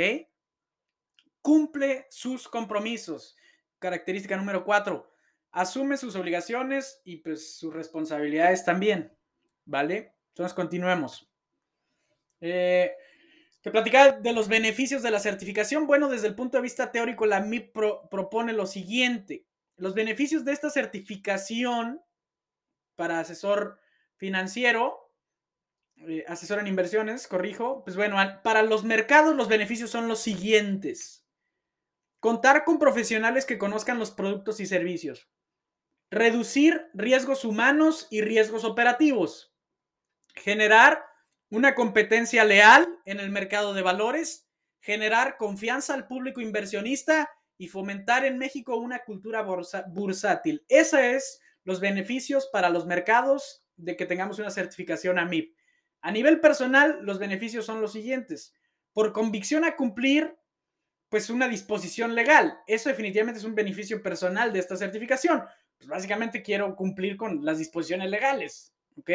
Cumple 1.42 2.06
sus 2.08 2.48
compromisos. 2.48 3.36
Característica 3.80 4.36
número 4.36 4.64
cuatro. 4.64 5.12
Asume 5.50 5.96
sus 5.96 6.16
obligaciones 6.16 7.00
y 7.04 7.16
pues 7.16 7.56
sus 7.56 7.74
responsabilidades 7.74 8.64
también. 8.64 9.12
¿Vale? 9.64 10.14
Entonces 10.28 10.54
continuemos. 10.54 11.28
Eh, 12.40 12.92
te 13.62 13.70
platicaba 13.70 14.12
de 14.12 14.32
los 14.32 14.48
beneficios 14.48 15.02
de 15.02 15.10
la 15.10 15.18
certificación. 15.18 15.86
Bueno, 15.86 16.08
desde 16.08 16.28
el 16.28 16.34
punto 16.34 16.58
de 16.58 16.62
vista 16.62 16.92
teórico, 16.92 17.26
la 17.26 17.40
MIP 17.40 17.72
propone 18.10 18.52
lo 18.52 18.66
siguiente. 18.66 19.46
Los 19.76 19.94
beneficios 19.94 20.44
de 20.44 20.52
esta 20.52 20.70
certificación 20.70 22.02
para 22.96 23.20
asesor 23.20 23.78
financiero, 24.16 25.12
eh, 25.96 26.24
asesor 26.28 26.60
en 26.60 26.66
inversiones, 26.66 27.26
corrijo, 27.26 27.82
pues 27.84 27.96
bueno, 27.96 28.16
para 28.42 28.62
los 28.62 28.84
mercados 28.84 29.34
los 29.34 29.48
beneficios 29.48 29.90
son 29.90 30.08
los 30.08 30.20
siguientes. 30.20 31.26
Contar 32.20 32.64
con 32.64 32.78
profesionales 32.78 33.44
que 33.44 33.58
conozcan 33.58 33.98
los 33.98 34.10
productos 34.10 34.60
y 34.60 34.66
servicios. 34.66 35.28
Reducir 36.10 36.86
riesgos 36.94 37.44
humanos 37.44 38.06
y 38.10 38.22
riesgos 38.22 38.64
operativos. 38.64 39.54
Generar 40.34 41.04
una 41.50 41.74
competencia 41.74 42.44
leal 42.44 42.88
en 43.04 43.20
el 43.20 43.30
mercado 43.30 43.74
de 43.74 43.82
valores, 43.82 44.48
generar 44.80 45.36
confianza 45.36 45.94
al 45.94 46.06
público 46.06 46.40
inversionista 46.40 47.30
y 47.58 47.68
fomentar 47.68 48.24
en 48.24 48.38
México 48.38 48.76
una 48.76 49.00
cultura 49.00 49.42
bursátil. 49.86 50.64
Esos 50.68 51.00
es 51.00 51.40
los 51.64 51.80
beneficios 51.80 52.48
para 52.52 52.70
los 52.70 52.86
mercados 52.86 53.64
de 53.76 53.96
que 53.96 54.06
tengamos 54.06 54.38
una 54.38 54.50
certificación 54.50 55.18
AMIP. 55.18 55.56
A 56.00 56.10
nivel 56.10 56.40
personal, 56.40 56.98
los 57.02 57.18
beneficios 57.18 57.64
son 57.64 57.80
los 57.80 57.92
siguientes. 57.92 58.54
Por 58.92 59.12
convicción 59.12 59.64
a 59.64 59.76
cumplir, 59.76 60.36
pues 61.08 61.30
una 61.30 61.48
disposición 61.48 62.14
legal. 62.14 62.58
Eso 62.66 62.88
definitivamente 62.88 63.38
es 63.38 63.44
un 63.44 63.54
beneficio 63.54 64.02
personal 64.02 64.52
de 64.52 64.58
esta 64.58 64.76
certificación. 64.76 65.42
Pues 65.78 65.88
básicamente 65.88 66.42
quiero 66.42 66.76
cumplir 66.76 67.16
con 67.16 67.44
las 67.44 67.58
disposiciones 67.58 68.10
legales, 68.10 68.74
¿ok? 68.96 69.10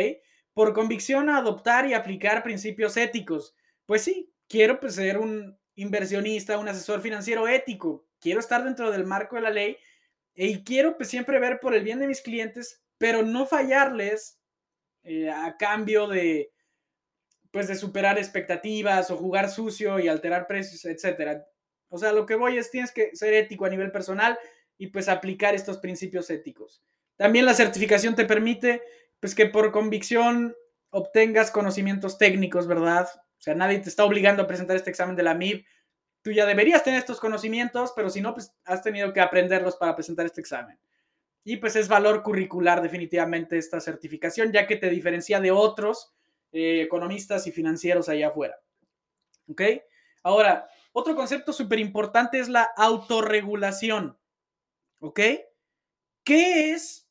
por 0.60 0.74
convicción 0.74 1.29
a 1.29 1.38
adoptar 1.38 1.88
y 1.88 1.93
aplicar 1.93 2.43
principios 2.43 2.98
éticos. 2.98 3.55
Pues 3.86 4.01
sí, 4.03 4.29
quiero 4.50 4.77
pues, 4.79 4.96
ser 4.96 5.17
un 5.17 5.58
inversionista, 5.75 6.58
un 6.58 6.67
asesor 6.67 7.01
financiero 7.01 7.48
ético. 7.48 8.05
Quiero 8.19 8.39
estar 8.39 8.63
dentro 8.63 8.91
del 8.91 9.05
marco 9.05 9.35
de 9.35 9.41
la 9.41 9.49
ley 9.49 9.77
y 10.35 10.63
quiero 10.63 10.97
pues, 10.97 11.09
siempre 11.09 11.39
ver 11.39 11.59
por 11.59 11.73
el 11.73 11.83
bien 11.83 11.99
de 11.99 12.07
mis 12.07 12.21
clientes, 12.21 12.81
pero 12.97 13.23
no 13.23 13.45
fallarles 13.45 14.39
eh, 15.03 15.29
a 15.29 15.57
cambio 15.57 16.07
de, 16.07 16.51
pues, 17.51 17.67
de 17.67 17.75
superar 17.75 18.17
expectativas 18.17 19.11
o 19.11 19.17
jugar 19.17 19.49
sucio 19.49 19.99
y 19.99 20.07
alterar 20.07 20.47
precios, 20.47 20.85
etc. 20.85 21.41
O 21.89 21.97
sea, 21.97 22.11
lo 22.11 22.25
que 22.25 22.35
voy 22.35 22.57
es, 22.57 22.71
tienes 22.71 22.91
que 22.91 23.15
ser 23.15 23.33
ético 23.33 23.65
a 23.65 23.69
nivel 23.69 23.91
personal 23.91 24.38
y 24.77 24.88
pues 24.88 25.09
aplicar 25.09 25.55
estos 25.55 25.77
principios 25.77 26.29
éticos. 26.29 26.81
También 27.17 27.45
la 27.45 27.53
certificación 27.53 28.15
te 28.15 28.25
permite 28.25 28.81
pues 29.19 29.35
que 29.35 29.45
por 29.45 29.71
convicción 29.71 30.55
obtengas 30.89 31.51
conocimientos 31.51 32.17
técnicos, 32.17 32.67
¿verdad? 32.67 33.07
O 33.13 33.41
sea, 33.41 33.55
nadie 33.55 33.79
te 33.79 33.89
está 33.89 34.05
obligando 34.05 34.43
a 34.43 34.47
presentar 34.47 34.75
este 34.75 34.89
examen 34.89 35.15
de 35.15 35.23
la 35.23 35.33
MIB. 35.35 35.65
Tú 36.21 36.31
ya 36.31 36.45
deberías 36.45 36.83
tener 36.83 36.99
estos 36.99 37.19
conocimientos, 37.19 37.93
pero 37.95 38.09
si 38.09 38.21
no, 38.21 38.33
pues 38.33 38.53
has 38.65 38.83
tenido 38.83 39.13
que 39.13 39.21
aprenderlos 39.21 39.75
para 39.77 39.95
presentar 39.95 40.25
este 40.25 40.41
examen. 40.41 40.77
Y 41.43 41.57
pues 41.57 41.75
es 41.75 41.88
valor 41.88 42.21
curricular 42.23 42.81
definitivamente 42.81 43.57
esta 43.57 43.79
certificación, 43.79 44.51
ya 44.51 44.67
que 44.67 44.75
te 44.75 44.89
diferencia 44.89 45.39
de 45.39 45.51
otros 45.51 46.13
eh, 46.51 46.81
economistas 46.81 47.47
y 47.47 47.51
financieros 47.51 48.09
allá 48.09 48.27
afuera. 48.27 48.59
¿Ok? 49.49 49.61
Ahora, 50.23 50.69
otro 50.91 51.15
concepto 51.15 51.53
súper 51.53 51.79
importante 51.79 52.39
es 52.39 52.49
la 52.49 52.69
autorregulación. 52.75 54.17
¿Ok? 54.99 55.19
¿Qué 56.23 56.71
es 56.71 57.09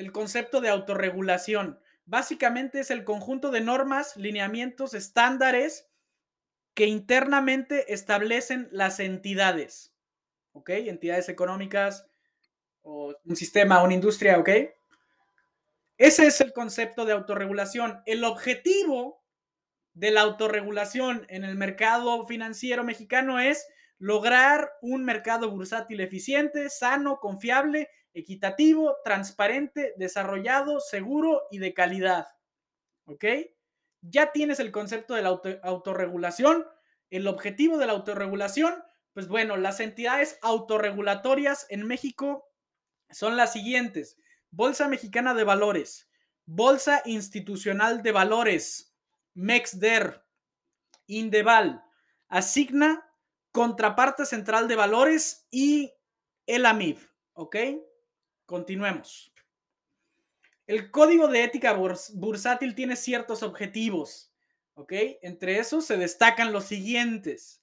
el 0.00 0.12
concepto 0.12 0.62
de 0.62 0.70
autorregulación. 0.70 1.78
Básicamente 2.06 2.80
es 2.80 2.90
el 2.90 3.04
conjunto 3.04 3.50
de 3.50 3.60
normas, 3.60 4.16
lineamientos, 4.16 4.94
estándares 4.94 5.89
internamente 6.86 7.92
establecen 7.92 8.68
las 8.70 9.00
entidades. 9.00 9.94
¿Ok? 10.52 10.70
Entidades 10.70 11.28
económicas 11.28 12.06
o 12.82 13.14
un 13.24 13.36
sistema, 13.36 13.82
una 13.82 13.94
industria, 13.94 14.38
¿ok? 14.38 14.48
Ese 15.98 16.26
es 16.26 16.40
el 16.40 16.52
concepto 16.52 17.04
de 17.04 17.12
autorregulación. 17.12 18.02
El 18.06 18.24
objetivo 18.24 19.22
de 19.92 20.10
la 20.10 20.22
autorregulación 20.22 21.26
en 21.28 21.44
el 21.44 21.56
mercado 21.56 22.26
financiero 22.26 22.84
mexicano 22.84 23.38
es 23.38 23.66
lograr 23.98 24.72
un 24.80 25.04
mercado 25.04 25.50
bursátil 25.50 26.00
eficiente, 26.00 26.70
sano, 26.70 27.18
confiable 27.20 27.90
equitativo, 28.14 28.96
transparente, 29.04 29.94
desarrollado, 29.96 30.80
seguro 30.80 31.42
y 31.50 31.58
de 31.58 31.74
calidad. 31.74 32.26
¿Ok? 33.04 33.24
Ya 34.02 34.32
tienes 34.32 34.60
el 34.60 34.72
concepto 34.72 35.14
de 35.14 35.22
la 35.22 35.40
autorregulación. 35.62 36.66
El 37.10 37.26
objetivo 37.26 37.78
de 37.78 37.86
la 37.86 37.92
autorregulación, 37.92 38.74
pues 39.12 39.28
bueno, 39.28 39.56
las 39.56 39.80
entidades 39.80 40.38
autorregulatorias 40.42 41.66
en 41.68 41.86
México 41.86 42.48
son 43.10 43.36
las 43.36 43.52
siguientes. 43.52 44.16
Bolsa 44.50 44.88
Mexicana 44.88 45.34
de 45.34 45.44
Valores, 45.44 46.08
Bolsa 46.46 47.02
Institucional 47.04 48.02
de 48.02 48.12
Valores, 48.12 48.94
MEXDER, 49.34 50.24
Indeval, 51.06 51.84
Asigna, 52.28 53.06
Contraparte 53.52 54.26
Central 54.26 54.68
de 54.68 54.76
Valores 54.76 55.46
y 55.50 55.92
el 56.46 56.66
AMIF. 56.66 57.10
¿Ok? 57.32 57.56
Continuemos. 58.46 59.32
El 60.70 60.92
código 60.92 61.26
de 61.26 61.42
ética 61.42 61.72
bursátil 61.72 62.76
tiene 62.76 62.94
ciertos 62.94 63.42
objetivos, 63.42 64.32
¿ok? 64.74 64.92
Entre 65.20 65.58
esos 65.58 65.84
se 65.84 65.96
destacan 65.96 66.52
los 66.52 66.62
siguientes. 66.62 67.60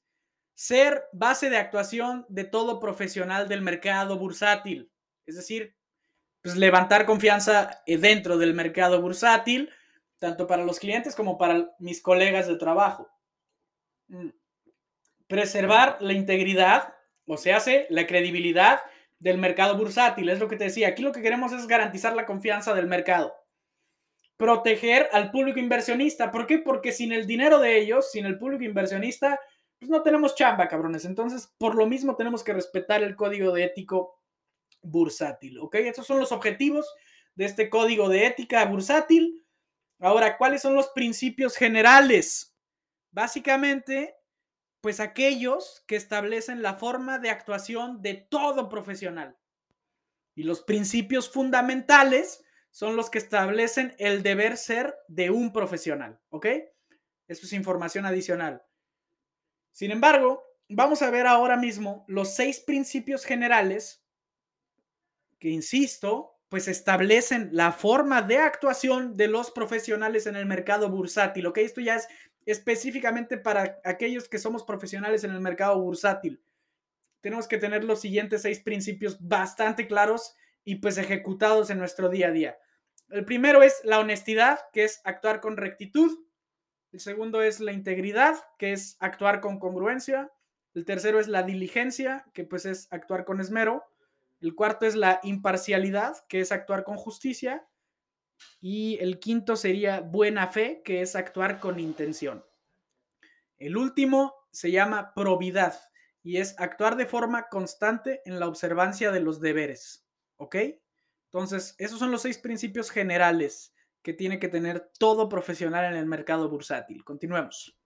Ser 0.55 1.05
base 1.13 1.49
de 1.49 1.55
actuación 1.55 2.25
de 2.27 2.43
todo 2.43 2.81
profesional 2.81 3.47
del 3.47 3.61
mercado 3.61 4.17
bursátil, 4.17 4.91
es 5.25 5.37
decir, 5.37 5.73
pues 6.41 6.57
levantar 6.57 7.05
confianza 7.05 7.81
eh, 7.85 7.97
dentro 7.97 8.37
del 8.37 8.53
mercado 8.53 9.01
bursátil, 9.01 9.69
tanto 10.19 10.45
para 10.45 10.65
los 10.65 10.77
clientes 10.77 11.15
como 11.15 11.37
para 11.37 11.73
mis 11.79 12.01
colegas 12.01 12.45
de 12.45 12.57
trabajo. 12.57 13.09
Mm. 14.09 14.31
Preservar 15.27 15.95
la 16.01 16.11
integridad, 16.11 16.93
o 17.25 17.37
sea, 17.37 17.63
la 17.87 18.05
credibilidad 18.05 18.81
del 19.19 19.37
mercado 19.37 19.77
bursátil. 19.77 20.29
Es 20.29 20.39
lo 20.39 20.47
que 20.47 20.57
te 20.57 20.65
decía. 20.65 20.89
Aquí 20.89 21.01
lo 21.01 21.11
que 21.11 21.21
queremos 21.21 21.51
es 21.51 21.67
garantizar 21.67 22.15
la 22.15 22.25
confianza 22.25 22.73
del 22.73 22.87
mercado. 22.87 23.33
proteger 24.37 25.09
al 25.11 25.31
público 25.31 25.59
inversionista. 25.59 26.31
¿Por 26.31 26.45
qué? 26.47 26.59
Porque 26.59 26.91
sin 26.91 27.11
el 27.11 27.25
dinero 27.25 27.59
de 27.59 27.77
ellos, 27.77 28.11
sin 28.11 28.25
el 28.25 28.37
público 28.37 28.63
inversionista, 28.63 29.39
pues 29.79 29.89
no 29.89 30.03
tenemos 30.03 30.35
chamba, 30.35 30.67
cabrones. 30.67 31.05
Entonces, 31.05 31.53
por 31.57 31.75
lo 31.75 31.87
mismo 31.87 32.15
tenemos 32.15 32.43
que 32.43 32.53
respetar 32.53 33.03
el 33.03 33.15
código 33.15 33.51
de 33.51 33.63
ético 33.65 34.21
bursátil, 34.81 35.59
¿ok? 35.59 35.75
Esos 35.75 36.05
son 36.05 36.19
los 36.19 36.31
objetivos 36.31 36.93
de 37.35 37.45
este 37.45 37.69
código 37.69 38.09
de 38.09 38.27
ética 38.27 38.63
bursátil. 38.65 39.43
Ahora, 39.99 40.37
¿cuáles 40.37 40.61
son 40.61 40.75
los 40.75 40.89
principios 40.89 41.55
generales? 41.55 42.55
Básicamente, 43.11 44.16
pues 44.81 44.99
aquellos 44.99 45.83
que 45.87 45.95
establecen 45.95 46.61
la 46.61 46.75
forma 46.75 47.19
de 47.19 47.29
actuación 47.29 48.01
de 48.01 48.13
todo 48.15 48.69
profesional. 48.69 49.37
Y 50.35 50.43
los 50.43 50.61
principios 50.61 51.29
fundamentales 51.29 52.43
son 52.69 52.95
los 52.95 53.09
que 53.09 53.17
establecen 53.17 53.95
el 53.97 54.21
deber 54.21 54.55
ser 54.55 54.95
de 55.07 55.31
un 55.31 55.51
profesional, 55.51 56.19
¿ok? 56.29 56.45
Eso 57.27 57.45
es 57.45 57.53
información 57.53 58.05
adicional. 58.05 58.63
Sin 59.71 59.91
embargo, 59.91 60.43
vamos 60.69 61.01
a 61.01 61.09
ver 61.09 61.27
ahora 61.27 61.57
mismo 61.57 62.05
los 62.07 62.35
seis 62.35 62.59
principios 62.59 63.25
generales 63.25 64.03
que, 65.39 65.49
insisto, 65.49 66.37
pues 66.49 66.67
establecen 66.67 67.49
la 67.51 67.71
forma 67.71 68.21
de 68.21 68.37
actuación 68.37 69.17
de 69.17 69.27
los 69.27 69.51
profesionales 69.51 70.27
en 70.27 70.35
el 70.35 70.45
mercado 70.45 70.89
bursátil, 70.89 71.47
¿ok? 71.47 71.57
Esto 71.57 71.81
ya 71.81 71.95
es 71.95 72.07
específicamente 72.47 73.37
para 73.37 73.79
aquellos 73.83 74.29
que 74.29 74.39
somos 74.39 74.63
profesionales 74.63 75.23
en 75.23 75.31
el 75.31 75.41
mercado 75.41 75.79
bursátil. 75.81 76.41
Tenemos 77.21 77.47
que 77.47 77.57
tener 77.57 77.83
los 77.83 77.99
siguientes 77.99 78.43
seis 78.43 78.61
principios 78.61 79.17
bastante 79.19 79.85
claros 79.85 80.35
y 80.63 80.75
pues 80.75 80.97
ejecutados 80.97 81.69
en 81.69 81.77
nuestro 81.77 82.09
día 82.09 82.29
a 82.29 82.31
día. 82.31 82.57
El 83.09 83.25
primero 83.25 83.63
es 83.63 83.81
la 83.83 83.99
honestidad, 83.99 84.59
que 84.71 84.85
es 84.85 85.01
actuar 85.03 85.41
con 85.41 85.57
rectitud. 85.57 86.25
El 86.93 87.01
segundo 87.01 87.41
es 87.41 87.59
la 87.59 87.73
integridad, 87.73 88.35
que 88.57 88.71
es 88.71 88.95
actuar 88.99 89.41
con 89.41 89.59
congruencia. 89.59 90.31
El 90.73 90.85
tercero 90.85 91.19
es 91.19 91.27
la 91.27 91.43
diligencia, 91.43 92.25
que 92.33 92.45
pues 92.45 92.65
es 92.65 92.87
actuar 92.91 93.25
con 93.25 93.41
esmero. 93.41 93.83
El 94.39 94.55
cuarto 94.55 94.85
es 94.85 94.95
la 94.95 95.19
imparcialidad, 95.23 96.25
que 96.29 96.39
es 96.39 96.53
actuar 96.53 96.85
con 96.85 96.95
justicia. 96.95 97.67
Y 98.61 98.97
el 99.01 99.19
quinto 99.19 99.55
sería 99.55 100.01
buena 100.01 100.47
fe, 100.47 100.81
que 100.83 101.01
es 101.01 101.15
actuar 101.15 101.59
con 101.59 101.79
intención. 101.79 102.45
El 103.57 103.77
último 103.77 104.33
se 104.51 104.71
llama 104.71 105.13
probidad 105.13 105.79
y 106.23 106.37
es 106.37 106.59
actuar 106.59 106.97
de 106.97 107.05
forma 107.05 107.47
constante 107.49 108.21
en 108.25 108.39
la 108.39 108.47
observancia 108.47 109.11
de 109.11 109.19
los 109.19 109.39
deberes. 109.39 110.05
¿Ok? 110.37 110.55
Entonces, 111.25 111.75
esos 111.77 111.99
son 111.99 112.11
los 112.11 112.21
seis 112.21 112.37
principios 112.37 112.89
generales 112.89 113.73
que 114.01 114.13
tiene 114.13 114.39
que 114.39 114.47
tener 114.47 114.91
todo 114.99 115.27
profesional 115.27 115.85
en 115.85 115.97
el 115.97 116.05
mercado 116.05 116.49
bursátil. 116.49 117.03
Continuemos. 117.03 117.77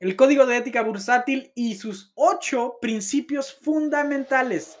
El 0.00 0.14
código 0.14 0.46
de 0.46 0.56
ética 0.56 0.82
bursátil 0.82 1.52
y 1.54 1.74
sus 1.74 2.12
ocho 2.14 2.78
principios 2.80 3.52
fundamentales. 3.52 4.78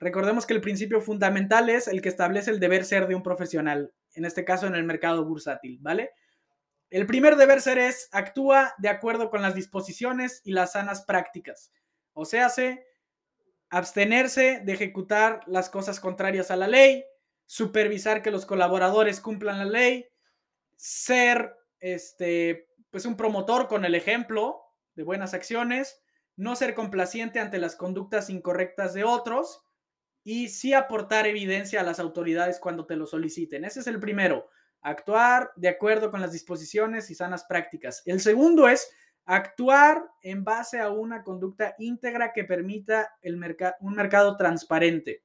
Recordemos 0.00 0.46
que 0.46 0.54
el 0.54 0.60
principio 0.60 1.00
fundamental 1.00 1.70
es 1.70 1.88
el 1.88 2.02
que 2.02 2.08
establece 2.08 2.50
el 2.50 2.60
deber 2.60 2.84
ser 2.84 3.06
de 3.06 3.14
un 3.14 3.22
profesional, 3.22 3.92
en 4.18 4.24
este 4.24 4.44
caso 4.44 4.66
en 4.66 4.74
el 4.74 4.84
mercado 4.84 5.24
bursátil, 5.24 5.78
¿vale? 5.80 6.10
El 6.90 7.06
primer 7.06 7.36
deber 7.36 7.60
ser 7.60 7.78
es 7.78 8.08
actúa 8.12 8.74
de 8.78 8.88
acuerdo 8.88 9.30
con 9.30 9.42
las 9.42 9.54
disposiciones 9.54 10.40
y 10.44 10.52
las 10.52 10.72
sanas 10.72 11.02
prácticas. 11.02 11.72
O 12.12 12.24
sea, 12.24 12.46
hace 12.46 12.84
abstenerse 13.70 14.60
de 14.64 14.72
ejecutar 14.72 15.40
las 15.46 15.70
cosas 15.70 16.00
contrarias 16.00 16.50
a 16.50 16.56
la 16.56 16.66
ley, 16.66 17.04
supervisar 17.46 18.22
que 18.22 18.30
los 18.30 18.46
colaboradores 18.46 19.20
cumplan 19.20 19.58
la 19.58 19.64
ley, 19.66 20.06
ser 20.76 21.54
este, 21.80 22.68
pues 22.90 23.04
un 23.04 23.16
promotor 23.16 23.68
con 23.68 23.84
el 23.84 23.94
ejemplo 23.94 24.60
de 24.94 25.04
buenas 25.04 25.34
acciones, 25.34 26.02
no 26.36 26.56
ser 26.56 26.74
complaciente 26.74 27.40
ante 27.40 27.58
las 27.58 27.76
conductas 27.76 28.30
incorrectas 28.30 28.94
de 28.94 29.04
otros 29.04 29.67
y 30.24 30.48
sí 30.48 30.74
aportar 30.74 31.26
evidencia 31.26 31.80
a 31.80 31.84
las 31.84 32.00
autoridades 32.00 32.58
cuando 32.58 32.86
te 32.86 32.96
lo 32.96 33.06
soliciten. 33.06 33.64
Ese 33.64 33.80
es 33.80 33.86
el 33.86 34.00
primero, 34.00 34.48
actuar 34.80 35.50
de 35.56 35.68
acuerdo 35.68 36.10
con 36.10 36.20
las 36.20 36.32
disposiciones 36.32 37.10
y 37.10 37.14
sanas 37.14 37.44
prácticas. 37.44 38.02
El 38.04 38.20
segundo 38.20 38.68
es 38.68 38.90
Actuar 39.30 40.08
en 40.22 40.42
base 40.42 40.80
a 40.80 40.88
una 40.88 41.22
conducta 41.22 41.74
íntegra 41.76 42.32
que 42.32 42.44
permita 42.44 43.10
el 43.20 43.34
un 43.80 43.94
mercado 43.94 44.38
transparente. 44.38 45.22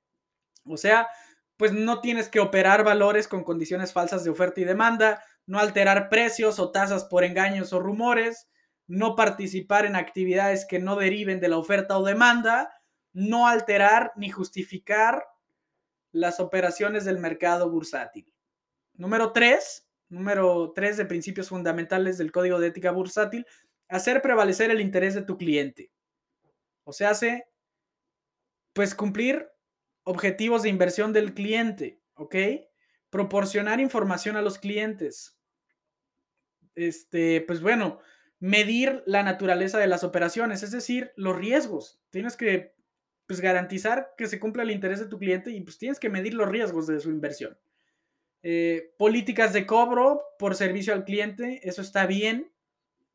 O 0.65 0.75
sea, 0.75 1.07
pues 1.55 1.71
no 1.71 2.01
tienes 2.01 2.27
que 2.27 2.41
operar 2.41 2.83
valores 2.83 3.29
con 3.29 3.45
condiciones 3.45 3.93
falsas 3.93 4.25
de 4.25 4.29
oferta 4.29 4.59
y 4.59 4.65
demanda, 4.65 5.23
no 5.45 5.57
alterar 5.57 6.09
precios 6.09 6.59
o 6.59 6.69
tasas 6.69 7.05
por 7.05 7.23
engaños 7.23 7.71
o 7.71 7.79
rumores, 7.79 8.49
no 8.87 9.15
participar 9.15 9.85
en 9.85 9.95
actividades 9.95 10.65
que 10.65 10.79
no 10.79 10.97
deriven 10.97 11.39
de 11.39 11.47
la 11.47 11.57
oferta 11.57 11.97
o 11.97 12.03
demanda, 12.03 12.73
no 13.13 13.47
alterar 13.47 14.11
ni 14.15 14.29
justificar 14.29 15.25
las 16.11 16.39
operaciones 16.39 17.05
del 17.05 17.19
mercado 17.19 17.69
bursátil. 17.69 18.31
Número 18.93 19.31
tres, 19.31 19.87
número 20.09 20.73
tres 20.73 20.97
de 20.97 21.05
principios 21.05 21.49
fundamentales 21.49 22.17
del 22.17 22.31
Código 22.31 22.59
de 22.59 22.67
Ética 22.67 22.91
Bursátil, 22.91 23.45
hacer 23.87 24.21
prevalecer 24.21 24.71
el 24.71 24.81
interés 24.81 25.15
de 25.15 25.23
tu 25.23 25.37
cliente. 25.37 25.91
O 26.83 26.93
sea, 26.93 27.11
hace, 27.11 27.47
pues 28.73 28.93
cumplir 28.93 29.49
objetivos 30.03 30.63
de 30.63 30.69
inversión 30.69 31.13
del 31.13 31.33
cliente, 31.33 32.01
¿ok? 32.15 32.35
Proporcionar 33.09 33.79
información 33.79 34.35
a 34.35 34.41
los 34.41 34.57
clientes. 34.59 35.39
Este, 36.75 37.41
pues 37.41 37.61
bueno, 37.61 37.99
medir 38.39 39.03
la 39.05 39.23
naturaleza 39.23 39.77
de 39.79 39.87
las 39.87 40.03
operaciones, 40.03 40.63
es 40.63 40.71
decir, 40.71 41.13
los 41.15 41.35
riesgos. 41.35 42.01
Tienes 42.09 42.35
que 42.35 42.75
pues, 43.33 43.41
garantizar 43.41 44.13
que 44.15 44.27
se 44.27 44.39
cumpla 44.39 44.61
el 44.61 44.69
interés 44.69 44.99
de 44.99 45.07
tu 45.07 45.17
cliente 45.17 45.49
y 45.49 45.59
pues 45.61 45.79
tienes 45.79 45.99
que 45.99 46.07
medir 46.07 46.35
los 46.35 46.47
riesgos 46.47 46.85
de 46.85 46.99
su 46.99 47.09
inversión. 47.09 47.57
Eh, 48.43 48.93
políticas 48.99 49.53
de 49.53 49.65
cobro 49.65 50.21
por 50.37 50.53
servicio 50.53 50.93
al 50.93 51.03
cliente, 51.03 51.67
eso 51.67 51.81
está 51.81 52.05
bien, 52.05 52.53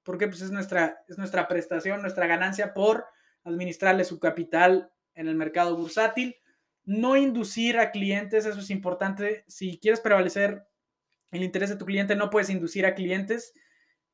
porque 0.03 0.27
pues 0.27 0.41
es 0.41 0.51
nuestra, 0.51 1.05
es 1.07 1.19
nuestra 1.19 1.47
prestación, 1.47 2.03
nuestra 2.03 2.27
ganancia 2.27 2.75
por 2.75 3.07
administrarle 3.45 4.03
su 4.03 4.19
capital 4.19 4.91
en 5.15 5.29
el 5.29 5.37
mercado 5.37 5.77
bursátil. 5.77 6.35
No 6.85 7.17
inducir 7.17 7.79
a 7.79 7.93
clientes, 7.93 8.45
eso 8.45 8.59
es 8.59 8.71
importante. 8.71 9.45
Si 9.47 9.79
quieres 9.79 10.01
prevalecer 10.01 10.67
el 11.31 11.45
interés 11.45 11.69
de 11.69 11.77
tu 11.77 11.85
cliente, 11.85 12.17
no 12.17 12.29
puedes 12.29 12.51
inducir 12.51 12.87
a 12.87 12.97
clientes. 12.97 13.53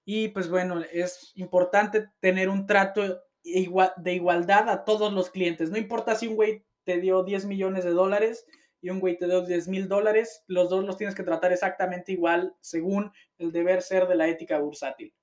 Y 0.04 0.28
pues 0.28 0.50
bueno, 0.50 0.82
es 0.92 1.32
importante 1.36 2.10
tener 2.20 2.50
un 2.50 2.66
trato 2.66 3.22
de 3.44 4.12
igualdad 4.14 4.68
a 4.68 4.84
todos 4.84 5.12
los 5.12 5.30
clientes. 5.30 5.70
No 5.70 5.78
importa 5.78 6.14
si 6.14 6.26
un 6.26 6.36
güey 6.36 6.64
te 6.84 6.98
dio 6.98 7.22
10 7.22 7.46
millones 7.46 7.84
de 7.84 7.90
dólares 7.90 8.46
y 8.80 8.90
un 8.90 9.00
güey 9.00 9.18
te 9.18 9.26
dio 9.26 9.42
10 9.42 9.68
mil 9.68 9.88
dólares, 9.88 10.44
los 10.46 10.68
dos 10.68 10.84
los 10.84 10.96
tienes 10.96 11.14
que 11.14 11.22
tratar 11.22 11.52
exactamente 11.52 12.12
igual 12.12 12.54
según 12.60 13.12
el 13.38 13.52
deber 13.52 13.82
ser 13.82 14.06
de 14.06 14.14
la 14.14 14.28
ética 14.28 14.58
bursátil. 14.58 15.14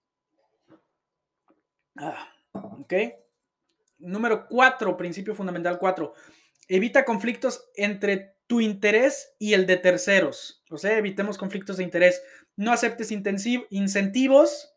Ah. 1.98 2.28
Número 4.00 4.48
cuatro, 4.48 4.98
principio 4.98 5.36
fundamental 5.36 5.78
cuatro. 5.80 6.14
Evita 6.68 7.06
conflictos 7.06 7.70
entre 7.76 8.36
tu 8.48 8.62
interés 8.62 9.36
y 9.40 9.54
el 9.54 9.66
de 9.66 9.78
terceros. 9.78 10.64
O 10.70 10.78
sea, 10.78 10.98
evitemos 10.98 11.38
conflictos 11.38 11.78
de 11.78 11.84
interés. 11.84 12.22
No 12.56 12.72
aceptes 12.72 13.12
incentivos. 13.12 14.71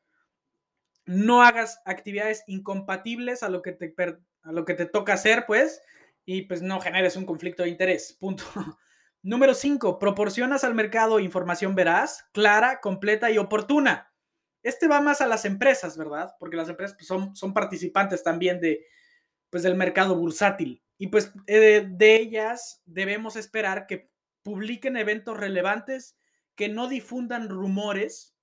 No 1.06 1.42
hagas 1.42 1.80
actividades 1.84 2.44
incompatibles 2.46 3.42
a 3.42 3.48
lo 3.48 3.62
que 3.62 3.72
te, 3.72 3.94
a 4.42 4.52
lo 4.52 4.64
que 4.64 4.74
te 4.74 4.86
toca 4.86 5.14
hacer, 5.14 5.44
pues. 5.46 5.82
Y 6.24 6.42
pues 6.42 6.62
no 6.62 6.80
generes 6.80 7.16
un 7.16 7.26
conflicto 7.26 7.62
de 7.62 7.68
interés. 7.70 8.16
Punto. 8.18 8.44
Número 9.22 9.54
cinco, 9.54 9.98
Proporcionas 9.98 10.64
al 10.64 10.74
mercado 10.74 11.18
información 11.18 11.74
veraz, 11.74 12.26
clara, 12.32 12.80
completa 12.80 13.30
y 13.30 13.38
oportuna. 13.38 14.12
Este 14.62 14.88
va 14.88 15.00
más 15.00 15.20
a 15.20 15.26
las 15.26 15.44
empresas, 15.44 15.96
¿verdad? 15.96 16.34
Porque 16.38 16.56
las 16.56 16.68
empresas 16.68 16.96
pues, 16.96 17.06
son, 17.06 17.34
son 17.34 17.52
participantes 17.52 18.22
también 18.22 18.60
de, 18.60 18.86
pues, 19.50 19.62
del 19.62 19.76
mercado 19.76 20.16
bursátil. 20.16 20.82
Y 20.98 21.08
pues 21.08 21.32
eh, 21.46 21.86
de 21.88 22.16
ellas 22.16 22.82
debemos 22.86 23.36
esperar 23.36 23.86
que 23.86 24.10
publiquen 24.42 24.96
eventos 24.96 25.36
relevantes, 25.36 26.16
que 26.54 26.68
no 26.68 26.88
difundan 26.88 27.48
rumores 27.48 28.33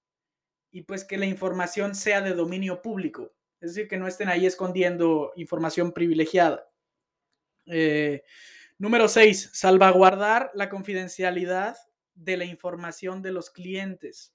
y 0.71 0.84
pues 0.84 1.03
que 1.03 1.17
la 1.17 1.25
información 1.25 1.95
sea 1.95 2.21
de 2.21 2.34
dominio 2.34 2.81
público. 2.81 3.34
Es 3.60 3.75
decir, 3.75 3.88
que 3.88 3.97
no 3.97 4.07
estén 4.07 4.29
ahí 4.29 4.45
escondiendo 4.45 5.34
información 5.36 5.91
privilegiada. 5.91 6.67
Eh, 7.67 8.23
número 8.77 9.07
6. 9.07 9.51
Salvaguardar 9.53 10.49
la 10.55 10.69
confidencialidad 10.69 11.77
de 12.15 12.38
la 12.38 12.45
información 12.45 13.21
de 13.21 13.31
los 13.31 13.49
clientes. 13.49 14.34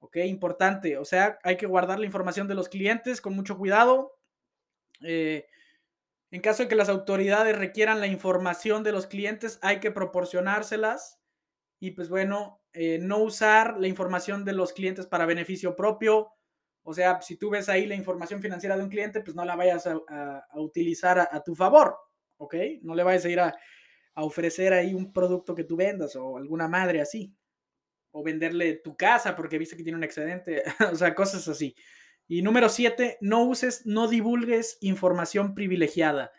¿ok? 0.00 0.16
Importante, 0.26 0.98
o 0.98 1.04
sea, 1.04 1.38
hay 1.42 1.56
que 1.56 1.66
guardar 1.66 1.98
la 1.98 2.06
información 2.06 2.48
de 2.48 2.54
los 2.54 2.68
clientes 2.68 3.20
con 3.20 3.34
mucho 3.34 3.56
cuidado. 3.56 4.18
Eh, 5.02 5.46
en 6.30 6.40
caso 6.40 6.62
de 6.62 6.68
que 6.68 6.74
las 6.74 6.88
autoridades 6.88 7.56
requieran 7.56 8.00
la 8.00 8.06
información 8.06 8.82
de 8.82 8.92
los 8.92 9.06
clientes, 9.06 9.58
hay 9.62 9.80
que 9.80 9.90
proporcionárselas. 9.90 11.20
Y 11.78 11.92
pues 11.92 12.08
bueno, 12.08 12.60
eh, 12.78 12.98
no 13.00 13.18
usar 13.18 13.78
la 13.80 13.88
información 13.88 14.44
de 14.44 14.52
los 14.52 14.74
clientes 14.74 15.06
para 15.06 15.24
beneficio 15.24 15.74
propio. 15.74 16.28
O 16.82 16.92
sea, 16.92 17.22
si 17.22 17.38
tú 17.38 17.48
ves 17.48 17.70
ahí 17.70 17.86
la 17.86 17.94
información 17.94 18.42
financiera 18.42 18.76
de 18.76 18.82
un 18.82 18.90
cliente, 18.90 19.22
pues 19.22 19.34
no 19.34 19.46
la 19.46 19.56
vayas 19.56 19.86
a, 19.86 20.46
utilizar 20.56 21.18
a, 21.18 21.42
tu 21.42 21.54
favor, 21.54 21.96
¿ok? 22.36 22.54
No 22.82 22.94
le 22.94 23.02
vayas 23.02 23.24
a 23.24 23.28
ir 23.30 23.40
a, 23.40 23.54
a 24.14 24.24
ofrecer 24.24 24.74
ahí 24.74 24.92
un 24.92 25.10
producto 25.10 25.54
que 25.54 25.64
tú 25.64 25.74
vendas 25.74 26.16
o 26.16 26.36
alguna 26.36 26.68
madre 26.68 27.00
así. 27.00 27.34
O 28.10 28.22
venderle 28.22 28.74
tu 28.76 28.94
casa 28.94 29.34
porque 29.34 29.56
viste 29.56 29.74
que 29.74 29.82
tiene 29.82 29.96
un 29.96 30.04
excedente, 30.04 30.62
o 30.92 30.96
sea, 30.96 31.14
cosas 31.14 31.48
así. 31.48 31.74
Y 32.28 32.42
número 32.42 32.68
siete, 32.68 33.16
no 33.22 33.44
uses, 33.44 33.86
no 33.86 34.06
divulgues 34.06 34.76
información 34.82 35.54
privilegiada. 35.54 36.30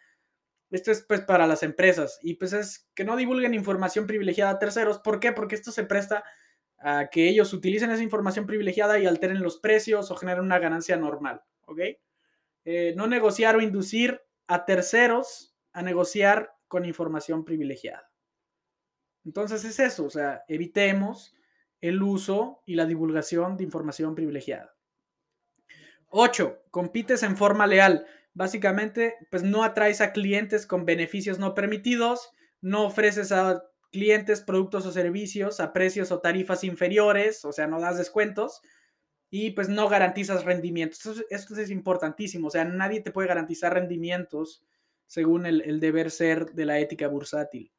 Esto 0.70 0.92
es 0.92 1.02
pues 1.02 1.22
para 1.22 1.48
las 1.48 1.64
empresas 1.64 2.20
y 2.22 2.36
pues 2.36 2.52
es 2.54 2.90
que 2.94 3.06
no 3.06 3.16
divulguen 3.16 3.54
información 3.54 4.06
privilegiada 4.06 4.52
a 4.52 4.60
terceros. 4.60 5.00
¿Por 5.00 5.20
qué? 5.20 5.32
Porque 5.32 5.56
esto 5.56 5.72
se 5.72 5.86
presta 5.86 6.24
a 6.78 7.10
que 7.10 7.30
ellos 7.30 7.54
utilicen 7.54 7.90
esa 7.92 8.04
información 8.04 8.46
privilegiada 8.46 9.00
y 9.00 9.06
alteren 9.06 9.42
los 9.42 9.60
precios 9.60 10.12
o 10.12 10.16
generen 10.16 10.44
una 10.44 10.60
ganancia 10.60 10.98
normal. 10.98 11.42
¿Ok? 11.66 11.80
Eh, 12.66 12.94
no 12.98 13.08
negociar 13.08 13.56
o 13.56 13.62
inducir 13.62 14.22
a 14.48 14.66
terceros 14.66 15.56
a 15.72 15.82
negociar 15.82 16.54
con 16.68 16.86
información 16.86 17.46
privilegiada. 17.46 18.12
Entonces 19.24 19.64
es 19.64 19.80
eso, 19.80 20.06
o 20.06 20.10
sea, 20.10 20.44
evitemos 20.48 21.36
el 21.82 22.02
uso 22.02 22.64
y 22.66 22.76
la 22.76 22.86
divulgación 22.86 23.58
de 23.58 23.64
información 23.64 24.16
privilegiada. 24.16 24.76
8. 26.10 26.64
Compites 26.72 27.24
en 27.24 27.38
forma 27.38 27.68
leal. 27.68 28.06
Básicamente, 28.38 29.16
pues 29.32 29.42
no 29.42 29.64
atraes 29.64 30.00
a 30.00 30.12
clientes 30.12 30.68
con 30.68 30.86
beneficios 30.86 31.40
no 31.40 31.56
permitidos, 31.56 32.30
no 32.62 32.86
ofreces 32.86 33.32
a 33.32 33.64
clientes 33.92 34.42
productos 34.42 34.86
o 34.86 34.92
servicios 34.92 35.60
a 35.60 35.74
precios 35.74 36.12
o 36.12 36.20
tarifas 36.20 36.64
inferiores, 36.64 37.44
o 37.46 37.52
sea, 37.52 37.66
no 37.66 37.80
das 37.80 37.98
descuentos 37.98 38.62
y 39.32 39.52
pues 39.52 39.70
no 39.70 39.90
garantizas 39.90 40.46
rendimientos. 40.46 41.26
Esto, 41.32 41.60
es 41.60 41.72
importantísimo, 41.72 42.50
o 42.50 42.52
sea, 42.52 42.64
nadie 42.64 43.02
te 43.02 43.10
puede 43.10 43.28
garantizar 43.28 43.74
rendimientos 43.74 44.64
según 45.08 45.48
el, 45.48 45.62
el 45.62 45.80
deber 45.80 46.12
ser 46.12 46.52
de 46.54 46.66
la 46.66 46.78
ética 46.78 47.08
bursátil. 47.08 47.72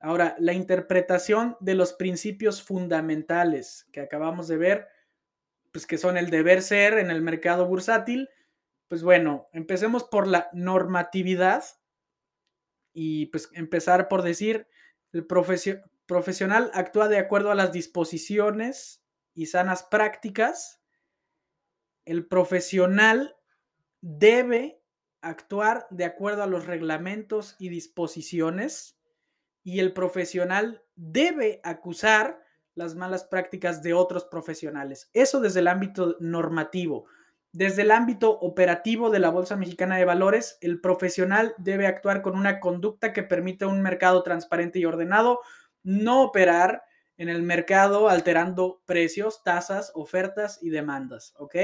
Ahora, 0.00 0.34
la 0.40 0.52
interpretación 0.52 1.56
de 1.60 1.76
los 1.76 1.92
principios 1.92 2.60
fundamentales 2.60 3.86
que 3.92 4.00
acabamos 4.00 4.48
de 4.48 4.56
ver 4.56 4.88
pues 5.70 5.86
que 5.86 5.98
son 5.98 6.16
el 6.16 6.28
deber 6.28 6.60
ser 6.60 6.94
en 6.94 7.12
el 7.12 7.20
mercado 7.20 7.66
bursátil, 7.66 8.28
pues 8.88 9.02
bueno, 9.02 9.48
empecemos 9.52 10.04
por 10.04 10.26
la 10.26 10.48
normatividad 10.52 11.64
y 12.92 13.26
pues 13.26 13.50
empezar 13.52 14.08
por 14.08 14.22
decir, 14.22 14.66
el 15.12 15.26
profesional 15.26 16.70
actúa 16.74 17.08
de 17.08 17.18
acuerdo 17.18 17.50
a 17.50 17.54
las 17.54 17.72
disposiciones 17.72 19.04
y 19.34 19.46
sanas 19.46 19.84
prácticas. 19.84 20.80
El 22.04 22.26
profesional 22.26 23.36
debe 24.00 24.82
actuar 25.20 25.86
de 25.90 26.04
acuerdo 26.04 26.42
a 26.42 26.46
los 26.46 26.66
reglamentos 26.66 27.56
y 27.58 27.68
disposiciones 27.68 28.98
y 29.62 29.80
el 29.80 29.92
profesional 29.92 30.82
debe 30.96 31.60
acusar 31.62 32.42
las 32.74 32.94
malas 32.94 33.24
prácticas 33.24 33.82
de 33.82 33.92
otros 33.92 34.24
profesionales. 34.24 35.10
Eso 35.12 35.40
desde 35.40 35.60
el 35.60 35.68
ámbito 35.68 36.16
normativo. 36.20 37.06
Desde 37.52 37.82
el 37.82 37.90
ámbito 37.90 38.38
operativo 38.40 39.10
de 39.10 39.18
la 39.18 39.30
Bolsa 39.30 39.56
Mexicana 39.56 39.96
de 39.96 40.04
Valores, 40.04 40.58
el 40.60 40.80
profesional 40.80 41.54
debe 41.58 41.86
actuar 41.86 42.20
con 42.20 42.36
una 42.36 42.60
conducta 42.60 43.12
que 43.12 43.22
permita 43.22 43.66
un 43.66 43.80
mercado 43.80 44.22
transparente 44.22 44.78
y 44.78 44.84
ordenado, 44.84 45.40
no 45.82 46.22
operar 46.22 46.82
en 47.16 47.28
el 47.28 47.42
mercado 47.42 48.08
alterando 48.08 48.82
precios, 48.84 49.42
tasas, 49.42 49.90
ofertas 49.94 50.58
y 50.62 50.70
demandas, 50.70 51.34
¿ok? 51.38 51.56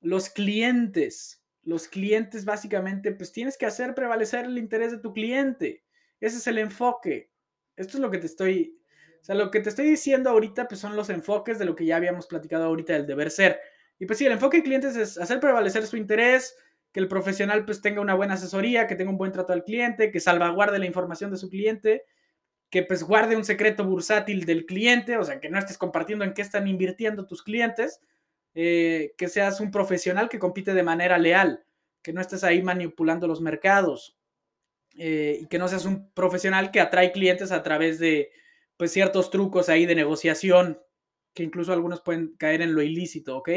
Los 0.00 0.28
clientes, 0.28 1.42
los 1.62 1.88
clientes 1.88 2.44
básicamente, 2.44 3.12
pues 3.12 3.32
tienes 3.32 3.56
que 3.56 3.66
hacer 3.66 3.94
prevalecer 3.94 4.44
el 4.44 4.58
interés 4.58 4.92
de 4.92 4.98
tu 4.98 5.12
cliente. 5.12 5.84
Ese 6.20 6.36
es 6.36 6.46
el 6.46 6.58
enfoque. 6.58 7.32
Esto 7.76 7.96
es 7.96 8.00
lo 8.00 8.10
que 8.10 8.18
te 8.18 8.26
estoy 8.26 8.78
o 9.20 9.24
sea, 9.26 9.34
lo 9.34 9.50
que 9.50 9.58
te 9.58 9.70
estoy 9.70 9.86
diciendo 9.90 10.30
ahorita 10.30 10.68
pues 10.68 10.80
son 10.80 10.94
los 10.94 11.10
enfoques 11.10 11.58
de 11.58 11.64
lo 11.64 11.74
que 11.74 11.84
ya 11.84 11.96
habíamos 11.96 12.28
platicado 12.28 12.66
ahorita 12.66 12.92
del 12.92 13.08
deber 13.08 13.32
ser. 13.32 13.58
Y 13.98 14.06
pues 14.06 14.18
sí, 14.18 14.26
el 14.26 14.32
enfoque 14.32 14.58
de 14.58 14.62
clientes 14.62 14.96
es 14.96 15.18
hacer 15.18 15.40
prevalecer 15.40 15.86
su 15.86 15.96
interés, 15.96 16.56
que 16.92 17.00
el 17.00 17.08
profesional 17.08 17.64
pues 17.64 17.80
tenga 17.80 18.00
una 18.00 18.14
buena 18.14 18.34
asesoría, 18.34 18.86
que 18.86 18.94
tenga 18.94 19.10
un 19.10 19.18
buen 19.18 19.32
trato 19.32 19.52
al 19.52 19.64
cliente, 19.64 20.10
que 20.10 20.20
salvaguarde 20.20 20.78
la 20.78 20.86
información 20.86 21.30
de 21.30 21.36
su 21.36 21.48
cliente, 21.48 22.04
que 22.70 22.82
pues 22.82 23.02
guarde 23.02 23.36
un 23.36 23.44
secreto 23.44 23.84
bursátil 23.84 24.44
del 24.44 24.66
cliente, 24.66 25.16
o 25.16 25.24
sea, 25.24 25.40
que 25.40 25.48
no 25.48 25.58
estés 25.58 25.78
compartiendo 25.78 26.24
en 26.24 26.34
qué 26.34 26.42
están 26.42 26.66
invirtiendo 26.66 27.26
tus 27.26 27.42
clientes, 27.42 28.00
eh, 28.54 29.14
que 29.18 29.28
seas 29.28 29.60
un 29.60 29.70
profesional 29.70 30.28
que 30.28 30.38
compite 30.38 30.74
de 30.74 30.82
manera 30.82 31.18
leal, 31.18 31.64
que 32.02 32.12
no 32.12 32.20
estés 32.20 32.44
ahí 32.44 32.62
manipulando 32.62 33.26
los 33.26 33.40
mercados 33.40 34.16
eh, 34.96 35.38
y 35.42 35.46
que 35.48 35.58
no 35.58 35.68
seas 35.68 35.84
un 35.84 36.10
profesional 36.12 36.70
que 36.70 36.80
atrae 36.80 37.12
clientes 37.12 37.52
a 37.52 37.62
través 37.62 37.98
de 37.98 38.30
pues 38.76 38.92
ciertos 38.92 39.30
trucos 39.30 39.68
ahí 39.68 39.86
de 39.86 39.94
negociación, 39.94 40.80
que 41.34 41.42
incluso 41.42 41.72
algunos 41.72 42.00
pueden 42.00 42.34
caer 42.38 42.62
en 42.62 42.74
lo 42.74 42.82
ilícito, 42.82 43.36
¿ok? 43.36 43.50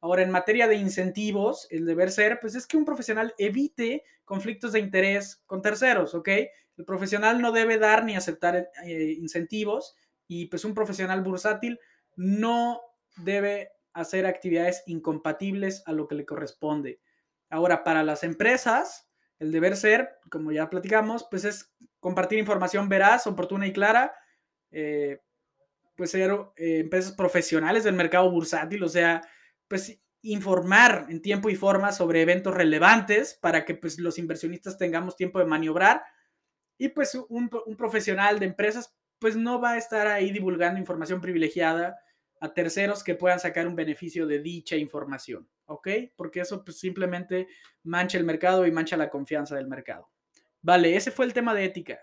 Ahora, 0.00 0.22
en 0.22 0.30
materia 0.30 0.68
de 0.68 0.76
incentivos, 0.76 1.66
el 1.70 1.84
deber 1.84 2.10
ser, 2.10 2.38
pues 2.40 2.54
es 2.54 2.66
que 2.66 2.76
un 2.76 2.84
profesional 2.84 3.34
evite 3.38 4.04
conflictos 4.24 4.72
de 4.72 4.80
interés 4.80 5.42
con 5.46 5.62
terceros, 5.62 6.14
¿ok? 6.14 6.28
El 6.76 6.84
profesional 6.84 7.40
no 7.40 7.50
debe 7.50 7.78
dar 7.78 8.04
ni 8.04 8.14
aceptar 8.14 8.70
eh, 8.84 9.14
incentivos 9.18 9.96
y 10.28 10.46
pues 10.46 10.64
un 10.64 10.74
profesional 10.74 11.22
bursátil 11.22 11.80
no 12.16 12.80
debe 13.16 13.72
hacer 13.92 14.26
actividades 14.26 14.84
incompatibles 14.86 15.82
a 15.86 15.92
lo 15.92 16.06
que 16.06 16.14
le 16.14 16.26
corresponde. 16.26 17.00
Ahora, 17.50 17.82
para 17.82 18.04
las 18.04 18.22
empresas, 18.22 19.08
el 19.38 19.50
deber 19.50 19.76
ser, 19.76 20.18
como 20.30 20.52
ya 20.52 20.70
platicamos, 20.70 21.26
pues 21.28 21.44
es 21.44 21.74
compartir 21.98 22.38
información 22.38 22.88
veraz, 22.88 23.26
oportuna 23.26 23.66
y 23.66 23.72
clara 23.72 24.14
eh, 24.70 25.20
pues 25.96 26.12
ser 26.12 26.30
eh, 26.56 26.78
empresas 26.78 27.12
profesionales 27.12 27.82
del 27.82 27.94
mercado 27.94 28.30
bursátil, 28.30 28.84
o 28.84 28.88
sea, 28.88 29.20
pues 29.68 30.00
informar 30.22 31.06
en 31.08 31.22
tiempo 31.22 31.48
y 31.48 31.54
forma 31.54 31.92
sobre 31.92 32.22
eventos 32.22 32.54
relevantes 32.54 33.38
para 33.40 33.64
que 33.64 33.74
pues 33.74 33.98
los 33.98 34.18
inversionistas 34.18 34.76
tengamos 34.76 35.16
tiempo 35.16 35.38
de 35.38 35.44
maniobrar 35.44 36.02
y 36.76 36.88
pues 36.88 37.14
un, 37.28 37.50
un 37.66 37.76
profesional 37.76 38.38
de 38.38 38.46
empresas 38.46 38.96
pues 39.18 39.36
no 39.36 39.60
va 39.60 39.72
a 39.72 39.78
estar 39.78 40.06
ahí 40.06 40.30
divulgando 40.30 40.78
información 40.78 41.20
privilegiada 41.20 41.98
a 42.40 42.52
terceros 42.52 43.02
que 43.02 43.14
puedan 43.14 43.40
sacar 43.40 43.66
un 43.66 43.74
beneficio 43.74 44.26
de 44.26 44.40
dicha 44.40 44.76
información, 44.76 45.48
¿ok? 45.66 45.88
Porque 46.16 46.40
eso 46.40 46.64
pues 46.64 46.78
simplemente 46.78 47.48
mancha 47.82 48.18
el 48.18 48.24
mercado 48.24 48.66
y 48.66 48.70
mancha 48.70 48.96
la 48.96 49.10
confianza 49.10 49.56
del 49.56 49.66
mercado. 49.66 50.08
Vale, 50.62 50.96
ese 50.96 51.10
fue 51.10 51.24
el 51.24 51.32
tema 51.32 51.54
de 51.54 51.64
ética. 51.64 52.00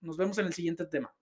Nos 0.00 0.16
vemos 0.16 0.38
en 0.38 0.46
el 0.46 0.54
siguiente 0.54 0.84
tema. 0.86 1.14